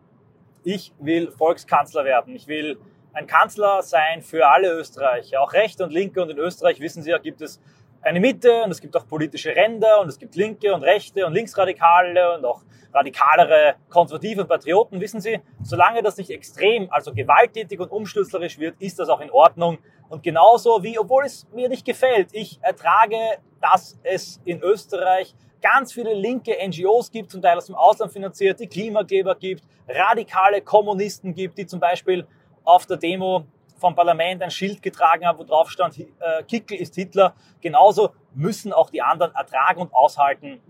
Ich 0.64 0.94
will 1.00 1.32
Volkskanzler 1.32 2.06
werden. 2.06 2.36
Ich 2.36 2.48
will 2.48 2.78
ein 3.14 3.28
Kanzler 3.28 3.82
sein 3.82 4.22
für 4.22 4.48
alle 4.48 4.74
Österreicher, 4.74 5.42
auch 5.42 5.54
Rechte 5.54 5.84
und 5.84 5.92
Linke. 5.92 6.22
Und 6.22 6.30
in 6.30 6.38
Österreich, 6.38 6.80
wissen 6.80 7.02
Sie 7.04 7.12
ja, 7.12 7.18
gibt 7.18 7.42
es 7.42 7.62
eine 8.02 8.20
Mitte 8.20 8.64
und 8.64 8.72
es 8.72 8.82
gibt 8.82 8.96
auch 8.98 9.08
politische 9.08 9.56
Ränder 9.56 10.02
und 10.02 10.10
es 10.10 10.20
gibt 10.20 10.36
Linke 10.36 10.74
und 10.74 10.84
Rechte 10.84 11.26
und 11.26 11.34
Linksradikale 11.34 12.38
und 12.38 12.46
auch 12.46 12.64
radikalere 12.94 13.76
Konservative 13.90 14.42
und 14.42 14.48
Patrioten. 14.48 15.02
Wissen 15.02 15.22
Sie, 15.22 15.40
solange 15.62 16.02
das 16.02 16.18
nicht 16.18 16.30
extrem, 16.30 16.88
also 16.92 17.14
gewalttätig 17.14 17.80
und 17.80 17.92
umstürzlerisch 17.92 18.60
wird, 18.60 18.80
ist 18.80 19.00
das 19.00 19.10
auch 19.10 19.22
in 19.22 19.32
Ordnung 19.32 19.80
Und 20.10 20.22
genauso 20.22 20.84
wie, 20.84 21.00
obwohl 21.00 21.26
es 21.26 21.48
mir 21.54 21.70
nicht 21.70 21.86
gefällt, 21.86 22.30
ich 22.34 22.60
ertrage, 22.62 23.18
dass 23.62 24.00
es 24.04 24.40
in 24.46 24.62
Österreich 24.62 25.34
ganz 25.62 25.94
viele 25.94 26.14
linke 26.14 26.56
NGOs 26.68 27.10
gibt, 27.10 27.32
zum 27.32 27.42
Teil 27.42 27.58
aus 27.58 27.66
dem 27.68 27.76
Ausland 27.76 28.12
finanziert, 28.12 28.60
die 28.60 28.68
Klimageber 28.68 29.36
gibt, 29.36 29.64
radikale 29.88 30.62
Kommunisten 30.62 31.34
gibt, 31.34 31.58
die 31.58 31.66
zum 31.66 31.80
Beispiel 31.80 32.28
auf 32.64 32.86
der 32.86 32.98
Demo 32.98 33.46
vom 33.78 33.96
Parlament 33.96 34.42
ein 34.42 34.52
Schild 34.52 34.82
getragen 34.82 35.26
haben, 35.26 35.40
wo 35.40 35.44
drauf 35.44 35.70
stand, 35.70 36.00
äh, 36.00 36.44
Kickel 36.48 36.78
ist 36.78 36.96
Hitler. 36.96 37.34
Genauso 37.60 38.12
müssen 38.34 38.72
auch 38.72 38.90
die 38.90 39.02
anderen 39.02 39.34
ertragen 39.36 39.82
und 39.82 39.94
aushalten, 39.94 40.62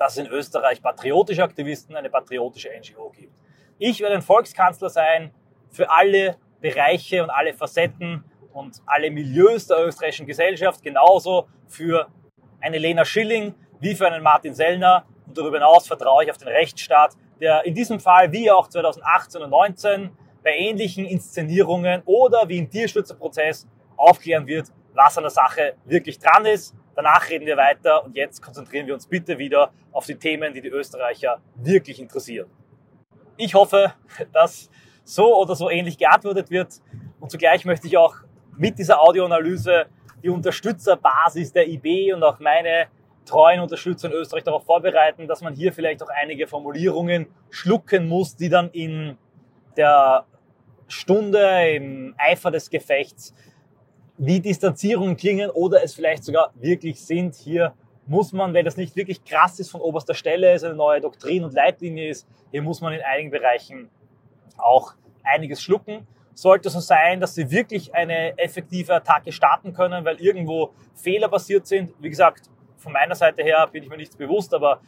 dass 0.00 0.16
es 0.16 0.24
in 0.24 0.32
Österreich 0.32 0.80
patriotische 0.80 1.44
Aktivisten, 1.44 1.94
eine 1.94 2.08
patriotische 2.08 2.70
NGO 2.70 3.10
gibt. 3.10 3.34
Ich 3.78 4.00
werde 4.00 4.14
ein 4.14 4.22
Volkskanzler 4.22 4.88
sein 4.88 5.30
für 5.68 5.90
alle 5.90 6.38
Bereiche 6.62 7.22
und 7.22 7.28
alle 7.28 7.52
Facetten 7.52 8.24
und 8.54 8.80
alle 8.86 9.10
Milieus 9.10 9.66
der 9.66 9.86
österreichischen 9.86 10.26
Gesellschaft, 10.26 10.82
genauso 10.82 11.48
für 11.68 12.08
eine 12.62 12.78
Lena 12.78 13.04
Schilling 13.04 13.54
wie 13.78 13.94
für 13.94 14.10
einen 14.10 14.22
Martin 14.22 14.54
Sellner. 14.54 15.04
Und 15.26 15.36
darüber 15.36 15.58
hinaus 15.58 15.86
vertraue 15.86 16.24
ich 16.24 16.30
auf 16.30 16.38
den 16.38 16.48
Rechtsstaat, 16.48 17.14
der 17.38 17.66
in 17.66 17.74
diesem 17.74 18.00
Fall 18.00 18.32
wie 18.32 18.50
auch 18.50 18.68
2018 18.68 19.42
und 19.42 19.50
2019 19.50 20.10
bei 20.42 20.56
ähnlichen 20.56 21.04
Inszenierungen 21.04 22.00
oder 22.06 22.48
wie 22.48 22.56
im 22.56 22.70
Tierschützerprozess 22.70 23.68
aufklären 23.98 24.46
wird, 24.46 24.68
was 24.94 25.18
an 25.18 25.24
der 25.24 25.30
Sache 25.30 25.74
wirklich 25.84 26.18
dran 26.18 26.46
ist. 26.46 26.74
Danach 27.02 27.30
reden 27.30 27.46
wir 27.46 27.56
weiter 27.56 28.04
und 28.04 28.14
jetzt 28.14 28.42
konzentrieren 28.42 28.86
wir 28.86 28.92
uns 28.92 29.06
bitte 29.06 29.38
wieder 29.38 29.72
auf 29.90 30.04
die 30.04 30.16
Themen, 30.16 30.52
die 30.52 30.60
die 30.60 30.68
Österreicher 30.68 31.40
wirklich 31.54 31.98
interessieren. 31.98 32.50
Ich 33.38 33.54
hoffe, 33.54 33.94
dass 34.34 34.68
so 35.02 35.34
oder 35.34 35.54
so 35.54 35.70
ähnlich 35.70 35.96
geantwortet 35.96 36.50
wird 36.50 36.74
und 37.18 37.30
zugleich 37.30 37.64
möchte 37.64 37.86
ich 37.86 37.96
auch 37.96 38.16
mit 38.54 38.78
dieser 38.78 39.00
Audioanalyse 39.00 39.86
die 40.22 40.28
Unterstützerbasis 40.28 41.54
der 41.54 41.68
IB 41.68 42.12
und 42.12 42.22
auch 42.22 42.38
meine 42.38 42.88
treuen 43.24 43.60
Unterstützer 43.60 44.08
in 44.08 44.14
Österreich 44.16 44.44
darauf 44.44 44.66
vorbereiten, 44.66 45.26
dass 45.26 45.40
man 45.40 45.54
hier 45.54 45.72
vielleicht 45.72 46.02
auch 46.02 46.10
einige 46.10 46.46
Formulierungen 46.46 47.28
schlucken 47.48 48.08
muss, 48.08 48.36
die 48.36 48.50
dann 48.50 48.68
in 48.72 49.16
der 49.74 50.26
Stunde 50.86 51.70
im 51.70 52.14
Eifer 52.18 52.50
des 52.50 52.68
Gefechts 52.68 53.32
wie 54.22 54.38
Distanzierungen 54.38 55.16
klingen 55.16 55.48
oder 55.48 55.82
es 55.82 55.94
vielleicht 55.94 56.24
sogar 56.24 56.52
wirklich 56.54 57.00
sind. 57.00 57.34
Hier 57.36 57.72
muss 58.06 58.34
man, 58.34 58.52
wenn 58.52 58.66
das 58.66 58.76
nicht 58.76 58.94
wirklich 58.94 59.24
krass 59.24 59.58
ist 59.58 59.70
von 59.70 59.80
oberster 59.80 60.12
Stelle, 60.12 60.52
es 60.52 60.62
eine 60.62 60.74
neue 60.74 61.00
Doktrin 61.00 61.42
und 61.42 61.54
Leitlinie 61.54 62.10
ist, 62.10 62.28
hier 62.50 62.60
muss 62.60 62.82
man 62.82 62.92
in 62.92 63.00
einigen 63.00 63.30
Bereichen 63.30 63.88
auch 64.58 64.92
einiges 65.22 65.62
schlucken. 65.62 66.06
Sollte 66.34 66.68
so 66.68 66.80
sein, 66.80 67.18
dass 67.18 67.34
sie 67.34 67.50
wirklich 67.50 67.94
eine 67.94 68.36
effektive 68.38 68.94
Attacke 68.94 69.32
starten 69.32 69.72
können, 69.72 70.04
weil 70.04 70.16
irgendwo 70.16 70.74
Fehler 70.94 71.28
passiert 71.28 71.66
sind. 71.66 71.94
Wie 71.98 72.10
gesagt, 72.10 72.50
von 72.76 72.92
meiner 72.92 73.14
Seite 73.14 73.42
her 73.42 73.66
bin 73.72 73.82
ich 73.84 73.88
mir 73.88 73.96
nichts 73.96 74.16
bewusst, 74.16 74.52
aber 74.52 74.82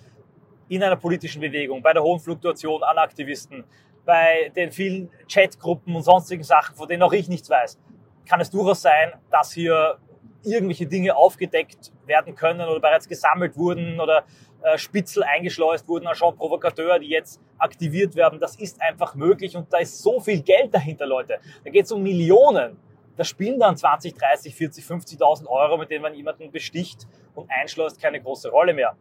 in 0.68 0.82
einer 0.82 0.96
politischen 0.96 1.40
Bewegung, 1.40 1.80
bei 1.80 1.94
der 1.94 2.02
hohen 2.02 2.20
Fluktuation 2.20 2.82
an 2.82 2.98
Aktivisten, 2.98 3.64
bei 4.04 4.52
den 4.54 4.72
vielen 4.72 5.10
Chatgruppen 5.26 5.96
und 5.96 6.02
sonstigen 6.02 6.42
Sachen, 6.42 6.76
von 6.76 6.86
denen 6.86 7.02
auch 7.02 7.14
ich 7.14 7.28
nichts 7.30 7.48
weiß, 7.48 7.78
kann 8.26 8.40
es 8.40 8.50
durchaus 8.50 8.82
sein, 8.82 9.12
dass 9.30 9.52
hier 9.52 9.98
irgendwelche 10.44 10.86
Dinge 10.86 11.16
aufgedeckt 11.16 11.92
werden 12.06 12.34
können 12.34 12.68
oder 12.68 12.80
bereits 12.80 13.08
gesammelt 13.08 13.56
wurden 13.56 14.00
oder 14.00 14.24
äh, 14.62 14.76
Spitzel 14.78 15.22
eingeschleust 15.22 15.88
wurden, 15.88 16.06
Agent 16.06 16.36
Provocateur, 16.36 16.98
die 16.98 17.08
jetzt 17.08 17.40
aktiviert 17.58 18.14
werden. 18.16 18.38
Das 18.40 18.56
ist 18.56 18.80
einfach 18.80 19.14
möglich 19.14 19.56
und 19.56 19.72
da 19.72 19.78
ist 19.78 20.02
so 20.02 20.20
viel 20.20 20.42
Geld 20.42 20.74
dahinter, 20.74 21.06
Leute. 21.06 21.38
Da 21.64 21.70
geht 21.70 21.84
es 21.84 21.92
um 21.92 22.02
Millionen. 22.02 22.76
Da 23.16 23.24
spielen 23.24 23.60
dann 23.60 23.76
20, 23.76 24.14
30, 24.14 24.54
40, 24.54 24.84
50.000 24.84 25.46
Euro, 25.46 25.76
mit 25.76 25.90
denen 25.90 26.02
man 26.02 26.14
jemanden 26.14 26.50
besticht 26.50 27.06
und 27.34 27.50
einschleust, 27.50 28.00
keine 28.00 28.20
große 28.20 28.50
Rolle 28.50 28.72
mehr. 28.72 28.96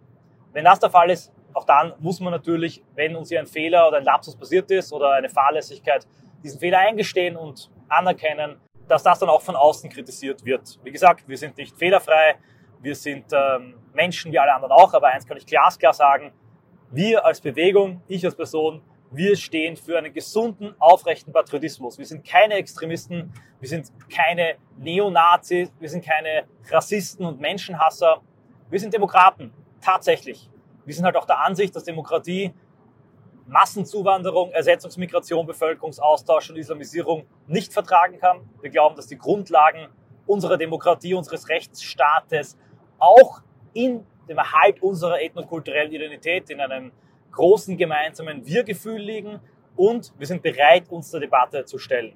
Wenn 0.51 0.65
das 0.65 0.79
der 0.79 0.89
Fall 0.89 1.09
ist, 1.09 1.31
auch 1.53 1.65
dann 1.65 1.93
muss 1.99 2.19
man 2.19 2.31
natürlich, 2.31 2.83
wenn 2.95 3.15
uns 3.15 3.29
hier 3.29 3.39
ein 3.39 3.47
Fehler 3.47 3.87
oder 3.87 3.97
ein 3.97 4.03
Lapsus 4.03 4.35
passiert 4.35 4.69
ist 4.71 4.91
oder 4.91 5.13
eine 5.13 5.29
Fahrlässigkeit, 5.29 6.05
diesen 6.43 6.59
Fehler 6.59 6.79
eingestehen 6.79 7.35
und 7.35 7.69
anerkennen, 7.87 8.57
dass 8.87 9.03
das 9.03 9.19
dann 9.19 9.29
auch 9.29 9.41
von 9.41 9.55
außen 9.55 9.89
kritisiert 9.89 10.45
wird. 10.45 10.79
Wie 10.83 10.91
gesagt, 10.91 11.27
wir 11.27 11.37
sind 11.37 11.57
nicht 11.57 11.75
fehlerfrei, 11.75 12.35
wir 12.81 12.95
sind 12.95 13.25
ähm, 13.31 13.75
Menschen 13.93 14.31
wie 14.31 14.39
alle 14.39 14.53
anderen 14.53 14.71
auch, 14.71 14.93
aber 14.93 15.07
eins 15.07 15.25
kann 15.25 15.37
ich 15.37 15.45
glasklar 15.45 15.93
sagen, 15.93 16.33
wir 16.89 17.25
als 17.25 17.39
Bewegung, 17.39 18.01
ich 18.07 18.25
als 18.25 18.35
Person, 18.35 18.81
wir 19.11 19.35
stehen 19.35 19.75
für 19.75 19.97
einen 19.97 20.13
gesunden, 20.13 20.73
aufrechten 20.79 21.33
Patriotismus. 21.33 21.97
Wir 21.97 22.05
sind 22.05 22.25
keine 22.25 22.55
Extremisten, 22.55 23.33
wir 23.59 23.67
sind 23.67 23.91
keine 24.09 24.55
Neonazis, 24.77 25.71
wir 25.79 25.89
sind 25.89 26.05
keine 26.05 26.45
Rassisten 26.69 27.25
und 27.25 27.39
Menschenhasser. 27.39 28.21
Wir 28.69 28.79
sind 28.79 28.93
Demokraten, 28.93 29.53
tatsächlich. 29.81 30.49
Wir 30.85 30.95
sind 30.95 31.03
halt 31.03 31.17
auch 31.17 31.25
der 31.25 31.41
Ansicht, 31.41 31.75
dass 31.75 31.83
Demokratie 31.83 32.53
Massenzuwanderung, 33.51 34.51
Ersetzungsmigration, 34.51 35.45
Bevölkerungsaustausch 35.45 36.51
und 36.51 36.55
Islamisierung 36.55 37.25
nicht 37.47 37.73
vertragen 37.73 38.17
kann. 38.17 38.49
Wir 38.61 38.69
glauben, 38.69 38.95
dass 38.95 39.07
die 39.07 39.17
Grundlagen 39.17 39.89
unserer 40.25 40.57
Demokratie, 40.57 41.13
unseres 41.13 41.49
Rechtsstaates 41.49 42.57
auch 42.97 43.41
in 43.73 44.05
dem 44.29 44.37
Erhalt 44.37 44.81
unserer 44.81 45.21
ethnokulturellen 45.21 45.91
Identität, 45.91 46.49
in 46.49 46.61
einem 46.61 46.93
großen 47.31 47.75
gemeinsamen 47.75 48.45
Wir-Gefühl 48.45 49.01
liegen 49.01 49.41
und 49.75 50.13
wir 50.17 50.27
sind 50.27 50.41
bereit, 50.41 50.89
uns 50.89 51.11
der 51.11 51.19
Debatte 51.19 51.65
zu 51.65 51.77
stellen. 51.77 52.15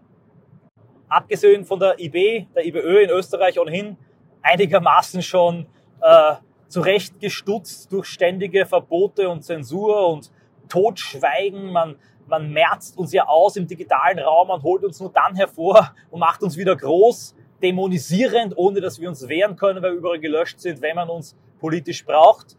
Abgesehen 1.10 1.66
von 1.66 1.80
der 1.80 2.00
IB, 2.00 2.48
der 2.56 2.66
IBÖ 2.66 3.04
in 3.04 3.10
Österreich 3.10 3.60
ohnehin 3.60 3.98
einigermaßen 4.42 5.22
schon 5.22 5.68
äh, 6.02 6.36
zurechtgestutzt 6.70 7.92
durch 7.92 8.06
ständige 8.06 8.66
Verbote 8.66 9.30
und 9.30 9.44
Zensur 9.44 10.08
und 10.08 10.32
Totschweigen. 10.68 11.72
Man, 11.72 11.96
man 12.28 12.52
merzt 12.52 12.98
uns 12.98 13.12
ja 13.14 13.28
aus 13.28 13.56
im 13.56 13.68
digitalen 13.68 14.20
Raum, 14.20 14.48
man 14.48 14.62
holt 14.64 14.84
uns 14.84 15.00
nur 15.00 15.12
dann 15.12 15.36
hervor 15.36 15.94
und 16.12 16.20
macht 16.20 16.44
uns 16.44 16.58
wieder 16.58 16.76
groß, 16.76 17.36
dämonisierend, 17.62 18.58
ohne 18.58 18.82
dass 18.82 19.00
wir 19.00 19.10
uns 19.10 19.28
wehren 19.28 19.56
können, 19.56 19.82
weil 19.82 19.92
wir 19.92 19.98
überall 19.98 20.20
gelöscht 20.20 20.60
sind, 20.60 20.82
wenn 20.82 20.96
man 20.96 21.10
uns 21.10 21.36
politisch 21.60 22.06
braucht. 22.06 22.58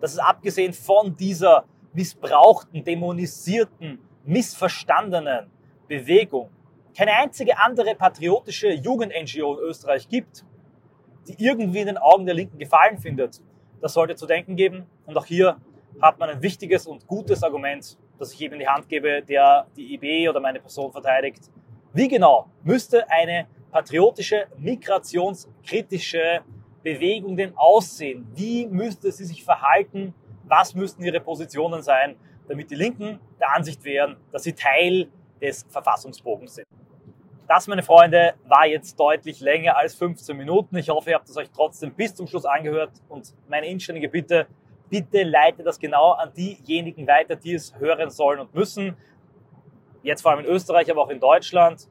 Das 0.00 0.12
ist 0.12 0.18
abgesehen 0.18 0.72
von 0.72 1.14
dieser 1.16 1.64
missbrauchten, 1.92 2.82
dämonisierten, 2.84 3.98
missverstandenen 4.24 5.50
Bewegung 5.88 6.50
keine 6.96 7.12
einzige 7.12 7.58
andere 7.58 7.94
patriotische 7.94 8.70
Jugend-NGO 8.70 9.58
in 9.58 9.64
Österreich 9.64 10.08
gibt, 10.08 10.44
die 11.26 11.42
irgendwie 11.42 11.80
in 11.80 11.86
den 11.86 11.98
Augen 11.98 12.26
der 12.26 12.34
Linken 12.34 12.58
Gefallen 12.58 12.98
findet. 12.98 13.40
Das 13.80 13.94
sollte 13.94 14.14
zu 14.14 14.26
denken 14.26 14.56
geben. 14.56 14.86
Und 15.06 15.16
auch 15.16 15.24
hier 15.24 15.56
hat 16.00 16.18
man 16.18 16.30
ein 16.30 16.42
wichtiges 16.42 16.86
und 16.86 17.06
gutes 17.06 17.42
Argument, 17.42 17.98
das 18.18 18.32
ich 18.32 18.38
jedem 18.38 18.54
in 18.54 18.60
die 18.60 18.68
Hand 18.68 18.88
gebe, 18.88 19.22
der 19.22 19.66
die 19.76 19.94
IB 19.94 20.28
oder 20.28 20.40
meine 20.40 20.60
Person 20.60 20.90
verteidigt. 20.92 21.50
Wie 21.92 22.08
genau 22.08 22.48
müsste 22.62 23.08
eine 23.10 23.46
patriotische, 23.70 24.46
migrationskritische 24.56 26.40
Bewegung 26.82 27.36
denn 27.36 27.56
aussehen? 27.56 28.26
Wie 28.34 28.66
müsste 28.66 29.12
sie 29.12 29.24
sich 29.24 29.44
verhalten? 29.44 30.14
Was 30.44 30.74
müssten 30.74 31.02
ihre 31.02 31.20
Positionen 31.20 31.82
sein, 31.82 32.16
damit 32.48 32.70
die 32.70 32.74
Linken 32.74 33.20
der 33.40 33.54
Ansicht 33.54 33.84
wären, 33.84 34.16
dass 34.30 34.44
sie 34.44 34.52
Teil 34.52 35.08
des 35.40 35.66
Verfassungsbogens 35.68 36.56
sind? 36.56 36.66
Das, 37.48 37.66
meine 37.66 37.82
Freunde, 37.82 38.34
war 38.46 38.66
jetzt 38.66 38.98
deutlich 38.98 39.40
länger 39.40 39.76
als 39.76 39.94
15 39.94 40.36
Minuten. 40.36 40.76
Ich 40.76 40.88
hoffe, 40.88 41.10
ihr 41.10 41.16
habt 41.16 41.28
es 41.28 41.36
euch 41.36 41.50
trotzdem 41.50 41.92
bis 41.92 42.14
zum 42.14 42.26
Schluss 42.26 42.46
angehört 42.46 42.92
und 43.08 43.34
meine 43.48 43.66
inständige 43.66 44.08
Bitte, 44.08 44.46
bitte 44.92 45.22
leite 45.22 45.62
das 45.62 45.78
genau 45.78 46.10
an 46.10 46.34
diejenigen 46.34 47.06
weiter, 47.06 47.34
die 47.34 47.54
es 47.54 47.74
hören 47.78 48.10
sollen 48.10 48.40
und 48.40 48.54
müssen. 48.54 48.94
Jetzt 50.02 50.20
vor 50.20 50.32
allem 50.32 50.40
in 50.40 50.46
Österreich, 50.46 50.90
aber 50.90 51.00
auch 51.00 51.08
in 51.08 51.18
Deutschland. 51.18 51.88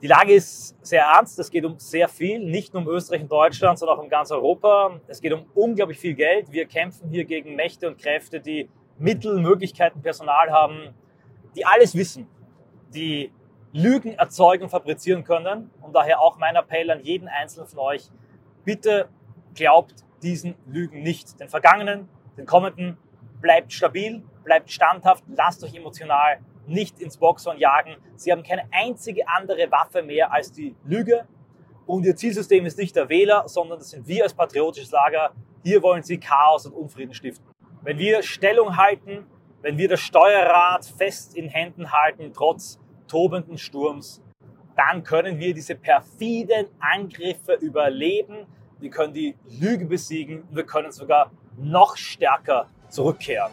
Die 0.00 0.06
Lage 0.06 0.32
ist 0.32 0.74
sehr 0.84 1.02
ernst. 1.02 1.38
Es 1.38 1.50
geht 1.50 1.66
um 1.66 1.78
sehr 1.78 2.08
viel, 2.08 2.38
nicht 2.38 2.72
nur 2.72 2.82
um 2.82 2.88
Österreich 2.88 3.20
und 3.20 3.30
Deutschland, 3.30 3.78
sondern 3.78 3.98
auch 3.98 4.02
um 4.02 4.08
ganz 4.08 4.30
Europa. 4.30 5.00
Es 5.06 5.20
geht 5.20 5.34
um 5.34 5.44
unglaublich 5.52 5.98
viel 5.98 6.14
Geld. 6.14 6.50
Wir 6.50 6.64
kämpfen 6.64 7.10
hier 7.10 7.26
gegen 7.26 7.56
Mächte 7.56 7.88
und 7.88 7.98
Kräfte, 7.98 8.40
die 8.40 8.70
Mittel, 8.98 9.38
Möglichkeiten, 9.38 10.00
Personal 10.00 10.50
haben, 10.50 10.94
die 11.54 11.66
alles 11.66 11.94
wissen, 11.94 12.26
die 12.94 13.30
Lügen 13.72 14.14
erzeugen 14.14 14.64
und 14.64 14.70
fabrizieren 14.70 15.24
können. 15.24 15.70
Und 15.82 15.94
daher 15.94 16.22
auch 16.22 16.38
mein 16.38 16.56
Appell 16.56 16.90
an 16.90 17.02
jeden 17.02 17.28
Einzelnen 17.28 17.68
von 17.68 17.80
euch, 17.80 18.08
bitte 18.64 19.10
glaubt 19.54 20.06
diesen 20.22 20.54
Lügen 20.66 21.02
nicht. 21.02 21.40
Den 21.40 21.48
vergangenen, 21.48 22.08
den 22.36 22.46
kommenden, 22.46 22.96
bleibt 23.40 23.72
stabil, 23.72 24.22
bleibt 24.44 24.70
standhaft, 24.70 25.24
lasst 25.36 25.62
euch 25.64 25.74
emotional 25.74 26.38
nicht 26.66 27.00
ins 27.00 27.16
Boxhorn 27.16 27.58
jagen. 27.58 27.96
Sie 28.14 28.30
haben 28.30 28.42
keine 28.42 28.62
einzige 28.72 29.26
andere 29.28 29.70
Waffe 29.70 30.02
mehr 30.02 30.32
als 30.32 30.52
die 30.52 30.76
Lüge. 30.84 31.26
Und 31.86 32.04
ihr 32.04 32.14
Zielsystem 32.14 32.64
ist 32.66 32.78
nicht 32.78 32.94
der 32.94 33.08
Wähler, 33.08 33.48
sondern 33.48 33.78
das 33.78 33.90
sind 33.90 34.06
wir 34.06 34.22
als 34.22 34.34
patriotisches 34.34 34.92
Lager. 34.92 35.32
Hier 35.64 35.82
wollen 35.82 36.02
sie 36.02 36.18
Chaos 36.18 36.66
und 36.66 36.72
Unfrieden 36.72 37.14
stiften. 37.14 37.46
Wenn 37.82 37.98
wir 37.98 38.22
Stellung 38.22 38.76
halten, 38.76 39.26
wenn 39.60 39.78
wir 39.78 39.88
das 39.88 40.00
Steuerrad 40.00 40.84
fest 40.84 41.36
in 41.36 41.48
Händen 41.48 41.92
halten, 41.92 42.32
trotz 42.32 42.78
tobenden 43.08 43.58
Sturms, 43.58 44.22
dann 44.76 45.02
können 45.04 45.38
wir 45.38 45.52
diese 45.54 45.74
perfiden 45.74 46.66
Angriffe 46.80 47.54
überleben. 47.54 48.46
Wir 48.82 48.90
können 48.90 49.14
die 49.14 49.36
Lüge 49.60 49.86
besiegen. 49.86 50.42
Wir 50.50 50.66
können 50.66 50.90
sogar 50.90 51.30
noch 51.56 51.96
stärker 51.96 52.66
zurückkehren. 52.88 53.52